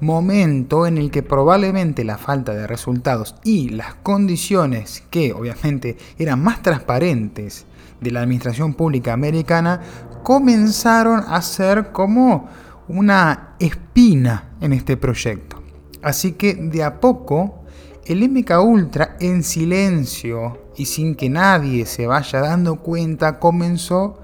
momento 0.00 0.86
en 0.86 0.98
el 0.98 1.10
que 1.10 1.24
probablemente 1.24 2.04
la 2.04 2.16
falta 2.16 2.54
de 2.54 2.68
resultados 2.68 3.34
y 3.42 3.70
las 3.70 3.96
condiciones 3.96 5.02
que 5.10 5.32
obviamente 5.32 5.96
eran 6.16 6.40
más 6.40 6.62
transparentes 6.62 7.66
de 8.00 8.12
la 8.12 8.20
administración 8.20 8.74
pública 8.74 9.12
americana 9.12 9.80
comenzaron 10.24 11.22
a 11.28 11.40
ser 11.42 11.92
como 11.92 12.48
una 12.88 13.54
espina 13.60 14.56
en 14.60 14.72
este 14.72 14.96
proyecto. 14.96 15.62
Así 16.02 16.32
que 16.32 16.54
de 16.54 16.82
a 16.82 16.98
poco 16.98 17.62
el 18.04 18.28
MK 18.28 18.50
Ultra 18.62 19.16
en 19.20 19.44
silencio 19.44 20.58
y 20.76 20.86
sin 20.86 21.14
que 21.14 21.30
nadie 21.30 21.86
se 21.86 22.06
vaya 22.06 22.40
dando 22.40 22.76
cuenta 22.76 23.38
comenzó 23.38 24.18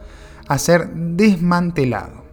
a 0.49 0.59
ser 0.59 0.91
desmantelado. 0.93 2.25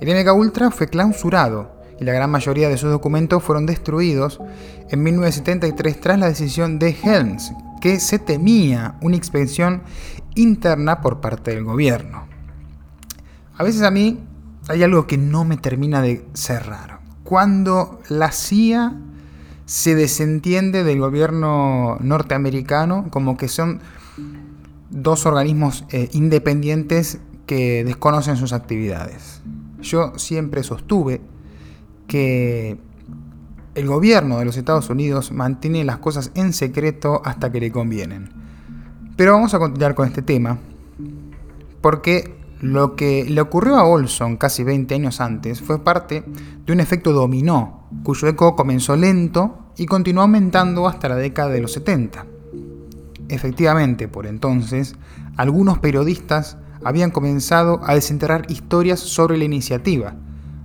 El 0.00 0.08
MK 0.08 0.34
Ultra 0.34 0.70
fue 0.70 0.88
clausurado 0.88 1.72
y 2.00 2.04
la 2.04 2.12
gran 2.12 2.30
mayoría 2.30 2.68
de 2.68 2.78
sus 2.78 2.90
documentos 2.90 3.42
fueron 3.42 3.66
destruidos 3.66 4.40
en 4.88 5.02
1973 5.02 6.00
tras 6.00 6.18
la 6.18 6.28
decisión 6.28 6.78
de 6.78 6.96
Helms, 7.02 7.52
que 7.80 8.00
se 8.00 8.18
temía 8.18 8.94
una 9.02 9.16
inspección 9.16 9.82
interna 10.34 11.00
por 11.00 11.20
parte 11.20 11.52
del 11.52 11.64
gobierno. 11.64 12.26
A 13.56 13.62
veces 13.62 13.82
a 13.82 13.90
mí 13.90 14.18
hay 14.68 14.82
algo 14.82 15.06
que 15.06 15.18
no 15.18 15.44
me 15.44 15.56
termina 15.56 16.00
de 16.00 16.24
cerrar. 16.32 17.00
Cuando 17.24 18.00
la 18.08 18.32
CIA 18.32 18.94
se 19.66 19.94
desentiende 19.94 20.82
del 20.82 20.98
gobierno 20.98 21.98
norteamericano, 22.00 23.06
como 23.10 23.36
que 23.36 23.48
son 23.48 23.80
dos 24.90 25.26
organismos 25.26 25.84
eh, 25.90 26.08
independientes 26.12 27.20
que 27.46 27.84
desconocen 27.84 28.36
sus 28.36 28.52
actividades. 28.52 29.42
Yo 29.80 30.12
siempre 30.18 30.62
sostuve 30.62 31.20
que 32.06 32.78
el 33.74 33.86
gobierno 33.86 34.38
de 34.38 34.44
los 34.44 34.56
Estados 34.56 34.90
Unidos 34.90 35.32
mantiene 35.32 35.84
las 35.84 35.98
cosas 35.98 36.32
en 36.34 36.52
secreto 36.52 37.22
hasta 37.24 37.52
que 37.52 37.60
le 37.60 37.70
convienen. 37.70 38.39
Pero 39.20 39.34
vamos 39.34 39.52
a 39.52 39.58
continuar 39.58 39.94
con 39.94 40.08
este 40.08 40.22
tema, 40.22 40.56
porque 41.82 42.38
lo 42.62 42.96
que 42.96 43.26
le 43.28 43.42
ocurrió 43.42 43.76
a 43.76 43.84
Olson 43.84 44.38
casi 44.38 44.64
20 44.64 44.94
años 44.94 45.20
antes 45.20 45.60
fue 45.60 45.84
parte 45.84 46.24
de 46.64 46.72
un 46.72 46.80
efecto 46.80 47.12
dominó, 47.12 47.86
cuyo 48.02 48.28
eco 48.28 48.56
comenzó 48.56 48.96
lento 48.96 49.72
y 49.76 49.84
continuó 49.84 50.22
aumentando 50.22 50.88
hasta 50.88 51.10
la 51.10 51.16
década 51.16 51.50
de 51.50 51.60
los 51.60 51.72
70. 51.72 52.24
Efectivamente, 53.28 54.08
por 54.08 54.26
entonces, 54.26 54.96
algunos 55.36 55.78
periodistas 55.80 56.56
habían 56.82 57.10
comenzado 57.10 57.82
a 57.84 57.94
desenterrar 57.94 58.46
historias 58.50 59.00
sobre 59.00 59.36
la 59.36 59.44
iniciativa, 59.44 60.14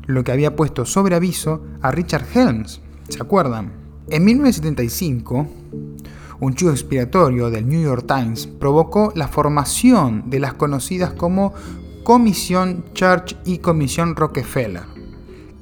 lo 0.05 0.23
que 0.23 0.31
había 0.31 0.55
puesto 0.55 0.85
sobre 0.85 1.15
aviso 1.15 1.61
a 1.81 1.91
Richard 1.91 2.25
Helms, 2.33 2.79
¿se 3.09 3.21
acuerdan? 3.21 3.73
En 4.07 4.23
1975, 4.23 5.45
un 6.39 6.53
chivo 6.55 6.71
expiratorio 6.71 7.49
del 7.49 7.67
New 7.67 7.81
York 7.81 8.05
Times 8.07 8.47
provocó 8.47 9.11
la 9.15 9.27
formación 9.27 10.29
de 10.29 10.39
las 10.39 10.53
conocidas 10.53 11.13
como 11.13 11.53
Comisión 12.03 12.85
Church 12.93 13.35
y 13.45 13.59
Comisión 13.59 14.15
Rockefeller. 14.15 14.83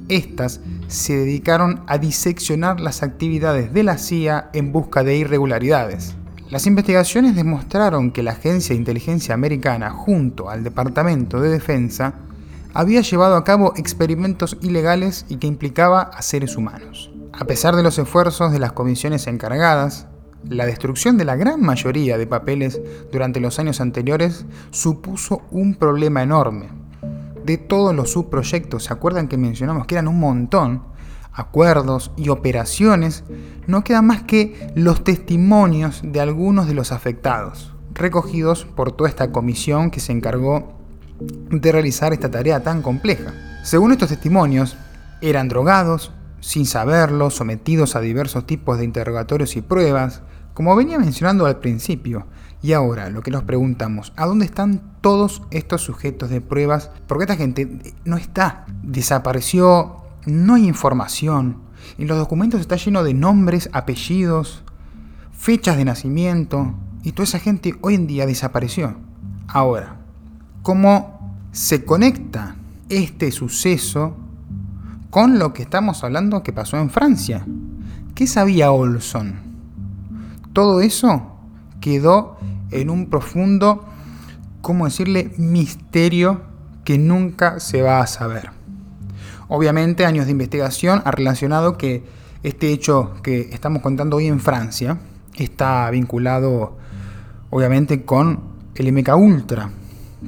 Estas 0.10 0.60
se 0.88 1.16
dedicaron 1.16 1.84
a 1.88 1.98
diseccionar 1.98 2.80
las 2.80 3.04
actividades 3.04 3.74
de 3.74 3.84
la 3.84 3.98
CIA 3.98 4.50
en 4.54 4.72
busca 4.72 5.04
de 5.04 5.16
irregularidades. 5.16 6.16
Las 6.50 6.68
investigaciones 6.68 7.36
demostraron 7.36 8.12
que 8.12 8.22
la 8.22 8.32
Agencia 8.32 8.74
de 8.74 8.80
Inteligencia 8.80 9.34
Americana, 9.34 9.92
junto 9.92 10.50
al 10.50 10.64
Departamento 10.64 11.40
de 11.40 11.50
Defensa, 11.50 12.14
había 12.74 13.02
llevado 13.02 13.36
a 13.36 13.44
cabo 13.44 13.74
experimentos 13.76 14.58
ilegales 14.62 15.26
y 15.30 15.38
que 15.38 15.48
implicaba 15.48 16.02
a 16.02 16.22
seres 16.22 16.58
humanos. 16.58 17.12
A 17.32 17.46
pesar 17.46 17.76
de 17.76 17.84
los 17.84 17.98
esfuerzos 17.98 18.52
de 18.52 18.60
las 18.60 18.74
comisiones 18.74 19.26
encargadas, 19.28 20.08
la 20.50 20.66
destrucción 20.66 21.18
de 21.18 21.26
la 21.26 21.36
gran 21.36 21.62
mayoría 21.62 22.18
de 22.18 22.28
papeles 22.28 22.82
durante 23.12 23.40
los 23.40 23.60
años 23.60 23.82
anteriores 23.82 24.46
supuso 24.72 25.42
un 25.52 25.76
problema 25.76 26.24
enorme. 26.24 26.70
De 27.46 27.58
todos 27.58 27.94
los 27.94 28.12
subproyectos, 28.12 28.86
¿se 28.86 28.94
acuerdan 28.94 29.28
que 29.28 29.38
mencionamos 29.38 29.86
que 29.86 29.96
eran 29.96 30.08
un 30.08 30.20
montón? 30.20 30.84
Acuerdos 31.34 32.12
y 32.16 32.30
operaciones, 32.30 33.24
no 33.68 33.84
quedan 33.84 34.06
más 34.06 34.24
que 34.24 34.72
los 34.76 35.04
testimonios 35.04 36.02
de 36.04 36.22
algunos 36.22 36.68
de 36.68 36.74
los 36.74 36.92
afectados, 36.92 37.74
recogidos 37.94 38.66
por 38.66 38.92
toda 38.92 39.10
esta 39.10 39.32
comisión 39.32 39.90
que 39.90 40.00
se 40.00 40.12
encargó 40.12 40.78
de 41.20 41.72
realizar 41.72 42.14
esta 42.14 42.30
tarea 42.30 42.64
tan 42.64 42.82
compleja. 42.82 43.34
Según 43.64 43.92
estos 43.92 44.10
testimonios, 44.10 44.78
eran 45.22 45.48
drogados, 45.48 46.12
sin 46.40 46.66
saberlo, 46.66 47.30
sometidos 47.30 47.96
a 47.96 48.02
diversos 48.02 48.46
tipos 48.46 48.78
de 48.78 48.84
interrogatorios 48.84 49.56
y 49.56 49.62
pruebas, 49.62 50.22
como 50.54 50.76
venía 50.76 51.00
mencionando 51.00 51.46
al 51.46 51.60
principio, 51.60 52.28
y 52.62 52.74
ahora 52.74 53.10
lo 53.10 53.22
que 53.22 53.32
nos 53.32 53.44
preguntamos, 53.44 54.14
¿a 54.16 54.26
dónde 54.26 54.46
están 54.46 54.82
todos 55.02 55.42
estos 55.52 55.82
sujetos 55.82 56.30
de 56.30 56.40
pruebas? 56.40 56.92
Porque 57.08 57.26
esta 57.26 57.36
gente 57.36 57.94
no 58.06 58.16
está, 58.16 58.66
desapareció, 58.84 59.98
no 60.26 60.56
hay 60.56 60.68
información. 60.68 61.58
En 61.98 62.08
los 62.08 62.18
documentos 62.18 62.62
está 62.62 62.78
lleno 62.78 63.04
de 63.04 63.14
nombres, 63.14 63.70
apellidos, 63.74 64.64
fechas 65.38 65.76
de 65.76 65.86
nacimiento, 65.86 66.74
y 67.04 67.12
toda 67.12 67.26
esa 67.26 67.40
gente 67.40 67.76
hoy 67.82 67.96
en 67.96 68.08
día 68.08 68.26
desapareció. 68.26 68.96
Ahora, 69.48 69.98
¿cómo 70.62 71.38
se 71.52 71.84
conecta 71.84 72.56
este 72.88 73.32
suceso 73.32 74.16
con 75.10 75.38
lo 75.38 75.54
que 75.54 75.64
estamos 75.64 76.04
hablando 76.04 76.44
que 76.44 76.54
pasó 76.54 76.78
en 76.78 76.90
Francia? 76.90 77.46
¿Qué 78.16 78.26
sabía 78.26 78.72
Olson? 78.72 79.43
Todo 80.54 80.82
eso 80.82 81.34
quedó 81.82 82.38
en 82.72 82.90
un 82.90 83.10
profundo, 83.10 83.86
¿cómo 84.62 84.86
decirle?, 84.86 85.32
misterio 85.38 86.42
que 86.86 86.98
nunca 86.98 87.60
se 87.60 87.82
va 87.82 88.00
a 88.00 88.08
saber. 88.08 88.52
Obviamente 89.48 90.06
años 90.06 90.26
de 90.26 90.32
investigación 90.32 91.02
ha 91.06 91.12
relacionado 91.12 91.78
que 91.78 92.04
este 92.44 92.72
hecho 92.72 93.14
que 93.22 93.50
estamos 93.52 93.82
contando 93.82 94.18
hoy 94.18 94.28
en 94.28 94.40
Francia 94.40 95.00
está 95.36 95.90
vinculado 95.92 96.78
obviamente 97.50 98.04
con 98.04 98.40
el 98.76 98.92
MK 98.92 99.16
Ultra, 99.16 99.70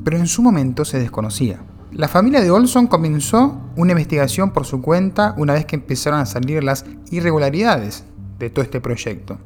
pero 0.04 0.18
en 0.18 0.28
su 0.28 0.42
momento 0.42 0.86
se 0.86 1.00
desconocía. 1.00 1.60
La 1.92 2.08
familia 2.08 2.42
de 2.42 2.52
Olson 2.52 2.88
comenzó 2.88 3.62
una 3.76 3.94
investigación 3.94 4.52
por 4.52 4.66
su 4.66 4.82
cuenta 4.82 5.34
una 5.38 5.54
vez 5.54 5.66
que 5.66 5.78
empezaron 5.78 6.20
a 6.20 6.26
salir 6.26 6.64
las 6.64 6.86
irregularidades 7.10 8.04
de 8.38 8.50
todo 8.50 8.64
este 8.64 8.82
proyecto. 8.82 9.38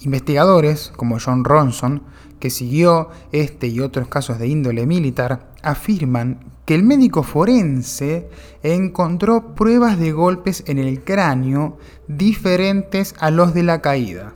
Investigadores, 0.00 0.92
como 0.96 1.18
John 1.18 1.44
Ronson, 1.44 2.02
que 2.38 2.50
siguió 2.50 3.10
este 3.32 3.68
y 3.68 3.80
otros 3.80 4.08
casos 4.08 4.38
de 4.38 4.48
índole 4.48 4.86
militar, 4.86 5.52
afirman 5.62 6.40
que 6.64 6.74
el 6.74 6.82
médico 6.82 7.22
forense 7.22 8.28
encontró 8.62 9.54
pruebas 9.54 9.98
de 9.98 10.12
golpes 10.12 10.64
en 10.66 10.78
el 10.78 11.02
cráneo 11.04 11.76
diferentes 12.08 13.14
a 13.18 13.30
los 13.30 13.52
de 13.52 13.62
la 13.62 13.82
caída. 13.82 14.34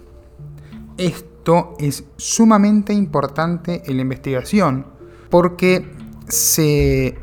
Esto 0.99 1.75
es 1.79 2.05
sumamente 2.17 2.93
importante 2.93 3.83
en 3.87 3.97
la 3.97 4.03
investigación 4.03 4.87
porque 5.31 5.87
se, 6.29 7.17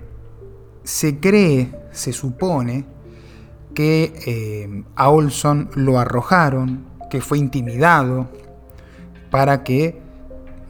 se 0.83 1.19
cree, 1.19 1.73
se 1.91 2.11
supone, 2.11 2.85
que 3.73 4.13
eh, 4.25 4.83
a 4.95 5.09
Olson 5.09 5.69
lo 5.75 5.99
arrojaron 5.99 6.90
que 7.11 7.21
fue 7.21 7.37
intimidado 7.37 8.29
para 9.29 9.63
que 9.63 10.01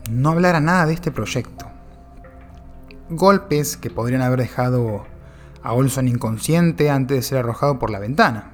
no 0.09 0.31
hablara 0.31 0.59
nada 0.59 0.87
de 0.87 0.93
este 0.93 1.11
proyecto. 1.11 1.67
Golpes 3.09 3.77
que 3.77 3.91
podrían 3.91 4.23
haber 4.23 4.39
dejado 4.39 5.05
a 5.61 5.73
Olson 5.73 6.07
inconsciente 6.07 6.89
antes 6.89 7.15
de 7.15 7.21
ser 7.21 7.37
arrojado 7.37 7.77
por 7.77 7.91
la 7.91 7.99
ventana. 7.99 8.53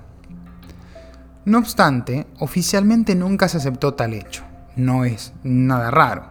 No 1.45 1.60
obstante, 1.60 2.28
oficialmente 2.39 3.15
nunca 3.15 3.47
se 3.47 3.56
aceptó 3.56 3.93
tal 3.93 4.13
hecho. 4.13 4.43
No 4.76 5.06
es 5.06 5.32
nada 5.43 5.89
raro. 5.89 6.26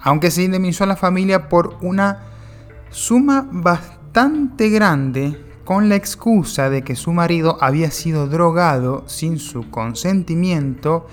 Aunque 0.00 0.30
se 0.30 0.42
indemnizó 0.42 0.84
a 0.84 0.86
la 0.86 0.96
familia 0.96 1.50
por 1.50 1.76
una 1.82 2.20
suma 2.88 3.46
bastante 3.52 4.70
grande 4.70 5.38
con 5.64 5.88
la 5.88 5.96
excusa 5.96 6.68
de 6.68 6.82
que 6.82 6.94
su 6.94 7.12
marido 7.12 7.56
había 7.60 7.90
sido 7.90 8.26
drogado 8.26 9.04
sin 9.06 9.38
su 9.38 9.70
consentimiento 9.70 11.06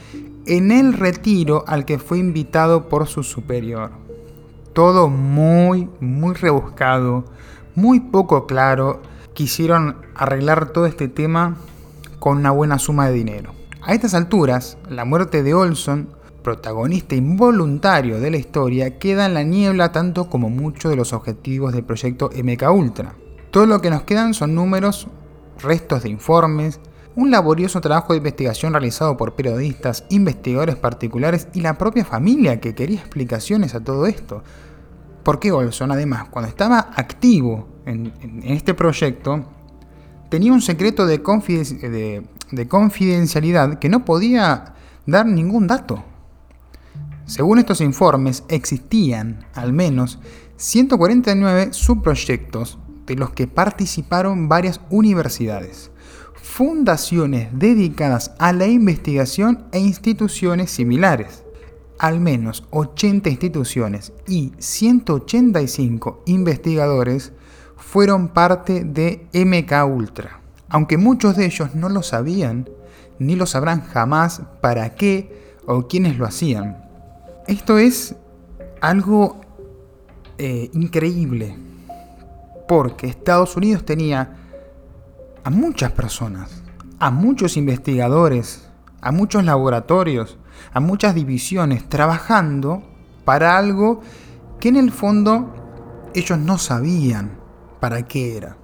en 0.45 0.71
el 0.71 0.93
retiro 0.93 1.63
al 1.67 1.85
que 1.85 1.99
fue 1.99 2.19
invitado 2.19 2.89
por 2.89 3.07
su 3.07 3.23
superior. 3.23 3.91
Todo 4.73 5.07
muy, 5.09 5.89
muy 5.99 6.33
rebuscado, 6.33 7.25
muy 7.75 7.99
poco 7.99 8.45
claro. 8.47 9.01
Quisieron 9.33 9.97
arreglar 10.15 10.69
todo 10.69 10.85
este 10.85 11.07
tema 11.07 11.57
con 12.19 12.37
una 12.37 12.51
buena 12.51 12.79
suma 12.79 13.07
de 13.07 13.13
dinero. 13.13 13.53
A 13.81 13.93
estas 13.93 14.13
alturas, 14.13 14.77
la 14.89 15.05
muerte 15.05 15.43
de 15.43 15.53
Olson, 15.53 16.09
protagonista 16.43 17.15
involuntario 17.15 18.19
de 18.19 18.31
la 18.31 18.37
historia, 18.37 18.99
queda 18.99 19.25
en 19.25 19.33
la 19.33 19.43
niebla 19.43 19.91
tanto 19.91 20.29
como 20.29 20.49
muchos 20.49 20.91
de 20.91 20.97
los 20.97 21.13
objetivos 21.13 21.73
del 21.73 21.83
proyecto 21.83 22.29
MK 22.33 22.63
Ultra. 22.71 23.15
Todo 23.51 23.65
lo 23.65 23.81
que 23.81 23.89
nos 23.89 24.03
quedan 24.03 24.33
son 24.33 24.55
números, 24.55 25.07
restos 25.61 26.03
de 26.03 26.09
informes, 26.09 26.79
un 27.15 27.31
laborioso 27.31 27.81
trabajo 27.81 28.13
de 28.13 28.17
investigación 28.17 28.71
realizado 28.71 29.17
por 29.17 29.35
periodistas, 29.35 30.05
investigadores 30.07 30.77
particulares 30.77 31.49
y 31.53 31.59
la 31.59 31.77
propia 31.77 32.05
familia 32.05 32.61
que 32.61 32.73
quería 32.73 33.01
explicaciones 33.01 33.75
a 33.75 33.83
todo 33.83 34.07
esto. 34.07 34.41
Porque 35.23 35.51
Olson, 35.51 35.91
además, 35.91 36.29
cuando 36.29 36.47
estaba 36.47 36.91
activo 36.95 37.67
en, 37.85 38.13
este 38.45 38.73
proyecto, 38.73 39.43
tenía 40.29 40.53
un 40.53 40.61
secreto 40.61 41.05
de, 41.05 41.21
de 42.51 42.67
confidencialidad 42.69 43.79
que 43.79 43.89
no 43.89 44.05
podía 44.05 44.75
dar 45.05 45.25
ningún 45.25 45.67
dato. 45.67 46.05
Según 47.25 47.59
estos 47.59 47.81
informes, 47.81 48.45
existían 48.47 49.45
al 49.53 49.73
menos 49.73 50.19
149 50.55 51.73
subproyectos 51.73 52.77
de 53.05 53.15
los 53.15 53.31
que 53.31 53.47
participaron 53.47 54.49
varias 54.49 54.81
universidades 54.89 55.91
fundaciones 56.41 57.47
dedicadas 57.53 58.33
a 58.37 58.51
la 58.51 58.67
investigación 58.67 59.65
e 59.71 59.79
instituciones 59.79 60.71
similares. 60.71 61.43
Al 61.97 62.19
menos 62.19 62.65
80 62.71 63.29
instituciones 63.29 64.11
y 64.27 64.51
185 64.57 66.23
investigadores 66.25 67.31
fueron 67.77 68.29
parte 68.29 68.83
de 68.83 69.27
MK 69.33 69.85
Ultra, 69.85 70.41
aunque 70.67 70.97
muchos 70.97 71.37
de 71.37 71.45
ellos 71.45 71.75
no 71.75 71.89
lo 71.89 72.01
sabían 72.01 72.69
ni 73.19 73.35
lo 73.35 73.45
sabrán 73.45 73.81
jamás 73.81 74.41
para 74.61 74.95
qué 74.95 75.55
o 75.67 75.87
quiénes 75.87 76.17
lo 76.17 76.25
hacían. 76.25 76.83
Esto 77.47 77.77
es 77.77 78.15
algo 78.81 79.41
eh, 80.39 80.71
increíble, 80.73 81.55
porque 82.71 83.07
Estados 83.07 83.57
Unidos 83.57 83.84
tenía 83.84 84.38
a 85.43 85.49
muchas 85.49 85.91
personas, 85.91 86.63
a 86.99 87.12
muchos 87.12 87.57
investigadores, 87.57 88.69
a 89.01 89.12
muchos 89.12 89.43
laboratorios, 89.43 90.38
a 90.71 90.79
muchas 90.79 91.13
divisiones 91.13 91.89
trabajando 91.89 92.81
para 93.25 93.57
algo 93.57 93.99
que 94.62 94.69
en 94.69 94.77
el 94.77 94.93
fondo 94.93 96.10
ellos 96.15 96.39
no 96.39 96.57
sabían 96.57 97.38
para 97.81 98.03
qué 98.03 98.38
era. 98.38 98.55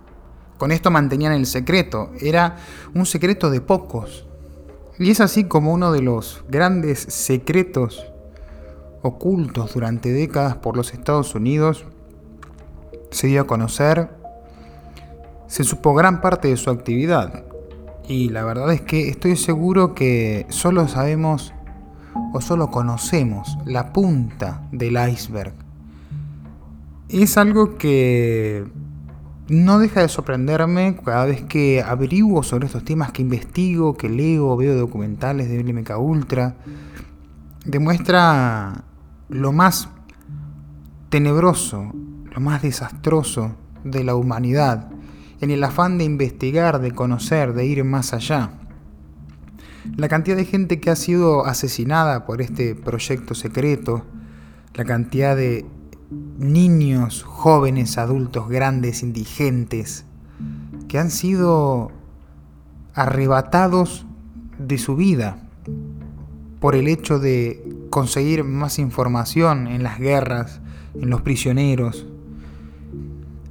Con 0.58 0.72
esto 0.72 0.89
mantenían 0.89 1.34
el 1.34 1.46
secreto, 1.46 2.12
era 2.22 2.56
un 2.93 3.06
secreto 3.06 3.50
de 3.50 3.60
pocos. 3.60 4.26
Y 5.00 5.12
es 5.12 5.20
así 5.20 5.43
como 5.50 5.74
uno 5.74 5.91
de 5.91 6.02
los 6.02 6.46
grandes 6.48 7.00
secretos 7.00 8.06
ocultos 9.02 9.74
durante 9.74 10.13
décadas 10.13 10.56
por 10.56 10.78
los 10.78 10.93
Estados 10.93 11.36
Unidos 11.36 11.86
se 13.12 13.28
dio 13.28 13.41
a 13.41 13.48
conocer 13.48 14.17
se 15.48 15.63
supo 15.63 15.93
gran 15.93 16.22
parte 16.22 16.50
de 16.50 16.58
su 16.58 16.70
actividad. 16.70 17.43
Y 18.08 18.30
la 18.30 18.43
verdad 18.43 18.72
es 18.72 18.82
que 18.82 19.10
estoy 19.10 19.36
seguro 19.36 19.96
que 19.96 20.46
solo 20.50 20.88
sabemos 20.88 21.54
o 22.34 22.41
solo 22.41 22.70
conocemos 22.70 23.58
la 23.65 23.91
punta 23.91 24.67
del 24.72 24.98
iceberg. 25.10 25.54
Es 27.10 27.38
algo 27.38 27.78
que 27.78 28.65
no 29.50 29.80
deja 29.80 30.02
de 30.02 30.10
sorprenderme 30.10 30.98
cada 31.04 31.26
vez 31.26 31.41
que 31.43 31.82
averiguo 31.82 32.43
sobre 32.43 32.65
estos 32.65 32.84
temas, 32.84 33.12
que 33.12 33.22
investigo, 33.22 33.96
que 33.96 34.10
leo, 34.10 34.56
veo 34.58 34.76
documentales 34.76 35.50
de 35.50 35.63
LMK 35.63 35.98
Ultra. 35.98 36.56
Demuestra 37.65 38.84
lo 39.30 39.52
más 39.54 39.89
tenebroso, 41.10 41.93
lo 42.38 42.41
más 42.41 42.62
desastroso 42.62 43.56
de 43.84 44.04
la 44.04 44.13
humanidad 44.13 44.91
en 45.41 45.50
el 45.50 45.63
afán 45.63 45.97
de 45.97 46.04
investigar, 46.04 46.80
de 46.80 46.91
conocer, 46.91 47.56
de 47.56 47.65
ir 47.65 47.84
más 47.84 48.13
allá. 48.13 48.52
La 49.95 50.08
cantidad 50.08 50.38
de 50.38 50.45
gente 50.45 50.80
que 50.80 50.91
ha 50.91 50.95
sido 50.95 51.47
asesinada 51.47 52.28
por 52.28 52.43
este 52.43 52.76
proyecto 52.76 53.34
secreto, 53.34 54.06
la 54.76 54.86
cantidad 54.86 55.36
de 55.36 55.65
niños, 56.38 57.23
jóvenes, 57.23 57.97
adultos, 57.97 58.50
grandes, 58.50 59.02
indigentes, 59.02 60.06
que 60.88 61.00
han 61.00 61.10
sido 61.10 61.91
arrebatados 62.93 64.06
de 64.60 64.78
su 64.78 64.95
vida 64.95 65.39
por 66.60 66.76
el 66.76 66.88
hecho 66.88 67.17
de 67.17 67.67
conseguir 67.89 68.43
más 68.43 68.78
información 68.78 69.65
en 69.65 69.82
las 69.82 69.97
guerras, 69.97 70.62
en 70.93 71.10
los 71.10 71.21
prisioneros, 71.21 72.06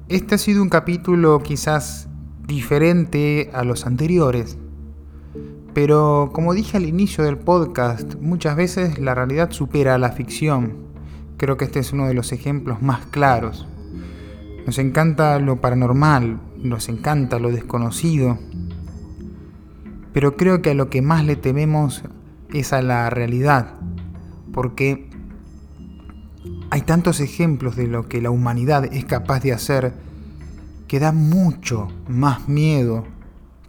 este 0.08 0.36
ha 0.36 0.38
sido 0.38 0.62
un 0.62 0.68
capítulo 0.68 1.42
quizás 1.42 2.08
diferente 2.46 3.50
a 3.52 3.64
los 3.64 3.86
anteriores, 3.86 4.56
pero 5.74 6.30
como 6.32 6.54
dije 6.54 6.76
al 6.76 6.86
inicio 6.86 7.24
del 7.24 7.38
podcast, 7.38 8.14
muchas 8.20 8.54
veces 8.54 9.00
la 9.00 9.16
realidad 9.16 9.50
supera 9.50 9.96
a 9.96 9.98
la 9.98 10.12
ficción. 10.12 10.74
Creo 11.38 11.56
que 11.56 11.64
este 11.64 11.80
es 11.80 11.92
uno 11.92 12.06
de 12.06 12.14
los 12.14 12.30
ejemplos 12.30 12.82
más 12.82 13.06
claros. 13.06 13.66
Nos 14.64 14.78
encanta 14.78 15.40
lo 15.40 15.60
paranormal, 15.60 16.40
nos 16.62 16.88
encanta 16.88 17.40
lo 17.40 17.50
desconocido, 17.50 18.38
pero 20.12 20.36
creo 20.36 20.62
que 20.62 20.70
a 20.70 20.74
lo 20.74 20.88
que 20.88 21.02
más 21.02 21.24
le 21.24 21.34
tememos 21.34 22.04
es 22.54 22.72
a 22.72 22.80
la 22.80 23.10
realidad, 23.10 23.74
porque 24.52 25.10
hay 26.70 26.82
tantos 26.82 27.20
ejemplos 27.20 27.76
de 27.76 27.86
lo 27.86 28.08
que 28.08 28.20
la 28.20 28.30
humanidad 28.30 28.84
es 28.92 29.04
capaz 29.04 29.40
de 29.40 29.52
hacer 29.52 29.92
que 30.88 31.00
da 31.00 31.12
mucho 31.12 31.88
más 32.08 32.48
miedo 32.48 33.04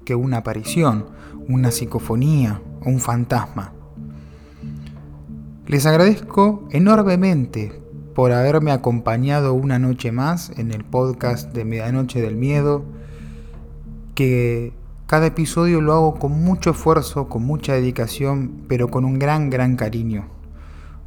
que 0.06 0.16
una 0.16 0.38
aparición, 0.38 1.06
una 1.48 1.72
psicofonía 1.72 2.62
o 2.84 2.90
un 2.90 3.00
fantasma. 3.00 3.74
Les 5.68 5.86
agradezco 5.86 6.68
enormemente 6.72 7.82
por 8.16 8.32
haberme 8.32 8.72
acompañado 8.72 9.54
una 9.54 9.80
noche 9.80 10.12
más 10.12 10.52
en 10.58 10.72
el 10.72 10.84
podcast 10.84 11.54
de 11.54 11.66
Medianoche 11.66 12.22
del 12.22 12.36
Miedo, 12.36 12.84
que 14.16 14.74
cada 15.06 15.28
episodio 15.28 15.82
lo 15.82 15.94
hago 15.94 16.16
con 16.16 16.32
mucho 16.32 16.72
esfuerzo, 16.72 17.28
con 17.28 17.44
mucha 17.44 17.74
dedicación, 17.74 18.64
pero 18.68 18.90
con 18.90 19.06
un 19.06 19.20
gran, 19.20 19.50
gran 19.50 19.76
cariño 19.76 20.37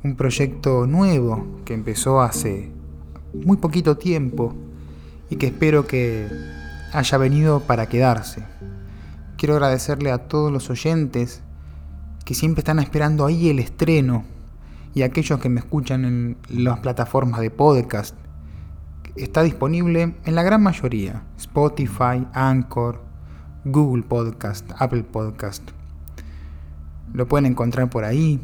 un 0.02 0.16
proyecto 0.16 0.86
nuevo 0.86 1.60
que 1.64 1.74
empezó 1.74 2.20
hace 2.20 2.70
muy 3.34 3.58
poquito 3.58 3.96
tiempo 3.98 4.54
y 5.28 5.36
que 5.36 5.48
espero 5.48 5.86
que 5.86 6.26
haya 6.92 7.18
venido 7.18 7.60
para 7.60 7.86
quedarse. 7.86 8.44
Quiero 9.36 9.54
agradecerle 9.54 10.10
a 10.10 10.26
todos 10.28 10.50
los 10.50 10.70
oyentes 10.70 11.42
que 12.24 12.34
siempre 12.34 12.60
están 12.60 12.78
esperando 12.78 13.26
ahí 13.26 13.48
el 13.48 13.58
estreno 13.58 14.24
y 14.94 15.02
a 15.02 15.06
aquellos 15.06 15.38
que 15.38 15.48
me 15.48 15.60
escuchan 15.60 16.04
en 16.04 16.36
las 16.48 16.80
plataformas 16.80 17.40
de 17.40 17.50
podcast. 17.50 18.14
Está 19.16 19.42
disponible 19.42 20.14
en 20.24 20.34
la 20.34 20.42
gran 20.42 20.62
mayoría, 20.62 21.24
Spotify, 21.36 22.26
Anchor, 22.32 23.02
Google 23.64 24.02
Podcast, 24.02 24.70
Apple 24.78 25.02
Podcast. 25.04 25.62
Lo 27.12 27.28
pueden 27.28 27.46
encontrar 27.46 27.90
por 27.90 28.04
ahí, 28.04 28.40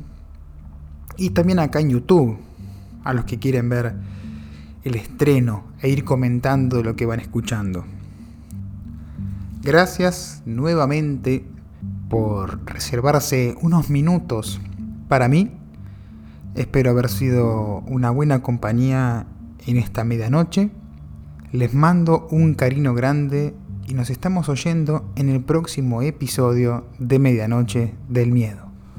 y 1.17 1.31
también 1.31 1.59
acá 1.59 1.81
en 1.81 1.91
YouTube, 1.91 2.39
a 3.05 3.13
los 3.13 3.25
que 3.25 3.39
quieren 3.39 3.69
ver 3.69 3.95
el 4.85 4.95
estreno 4.95 5.65
e 5.81 5.89
ir 5.89 6.05
comentando 6.05 6.83
lo 6.83 6.97
que 6.97 7.07
van 7.07 7.21
escuchando. 7.21 7.85
Gracias 9.63 10.43
nuevamente 10.47 11.45
por 12.09 12.65
reservarse 12.67 13.57
unos 13.63 13.91
minutos 13.91 14.61
para 15.09 15.29
mí. 15.29 15.51
Espero 16.55 16.91
haber 16.91 17.09
sido 17.09 17.81
una 17.87 18.11
buena 18.11 18.43
compañía 18.43 19.27
en 19.67 19.77
esta 19.77 20.05
medianoche. 20.05 20.71
Les 21.53 21.75
mando 21.75 22.29
un 22.31 22.55
cariño 22.55 22.95
grande 22.95 23.55
y 23.89 23.95
nos 23.95 24.11
estamos 24.11 24.49
oyendo 24.49 25.11
en 25.17 25.29
el 25.29 25.43
próximo 25.43 26.03
episodio 26.03 26.87
de 26.99 27.19
Medianoche 27.19 27.95
del 28.09 28.33
Miedo. 28.33 28.66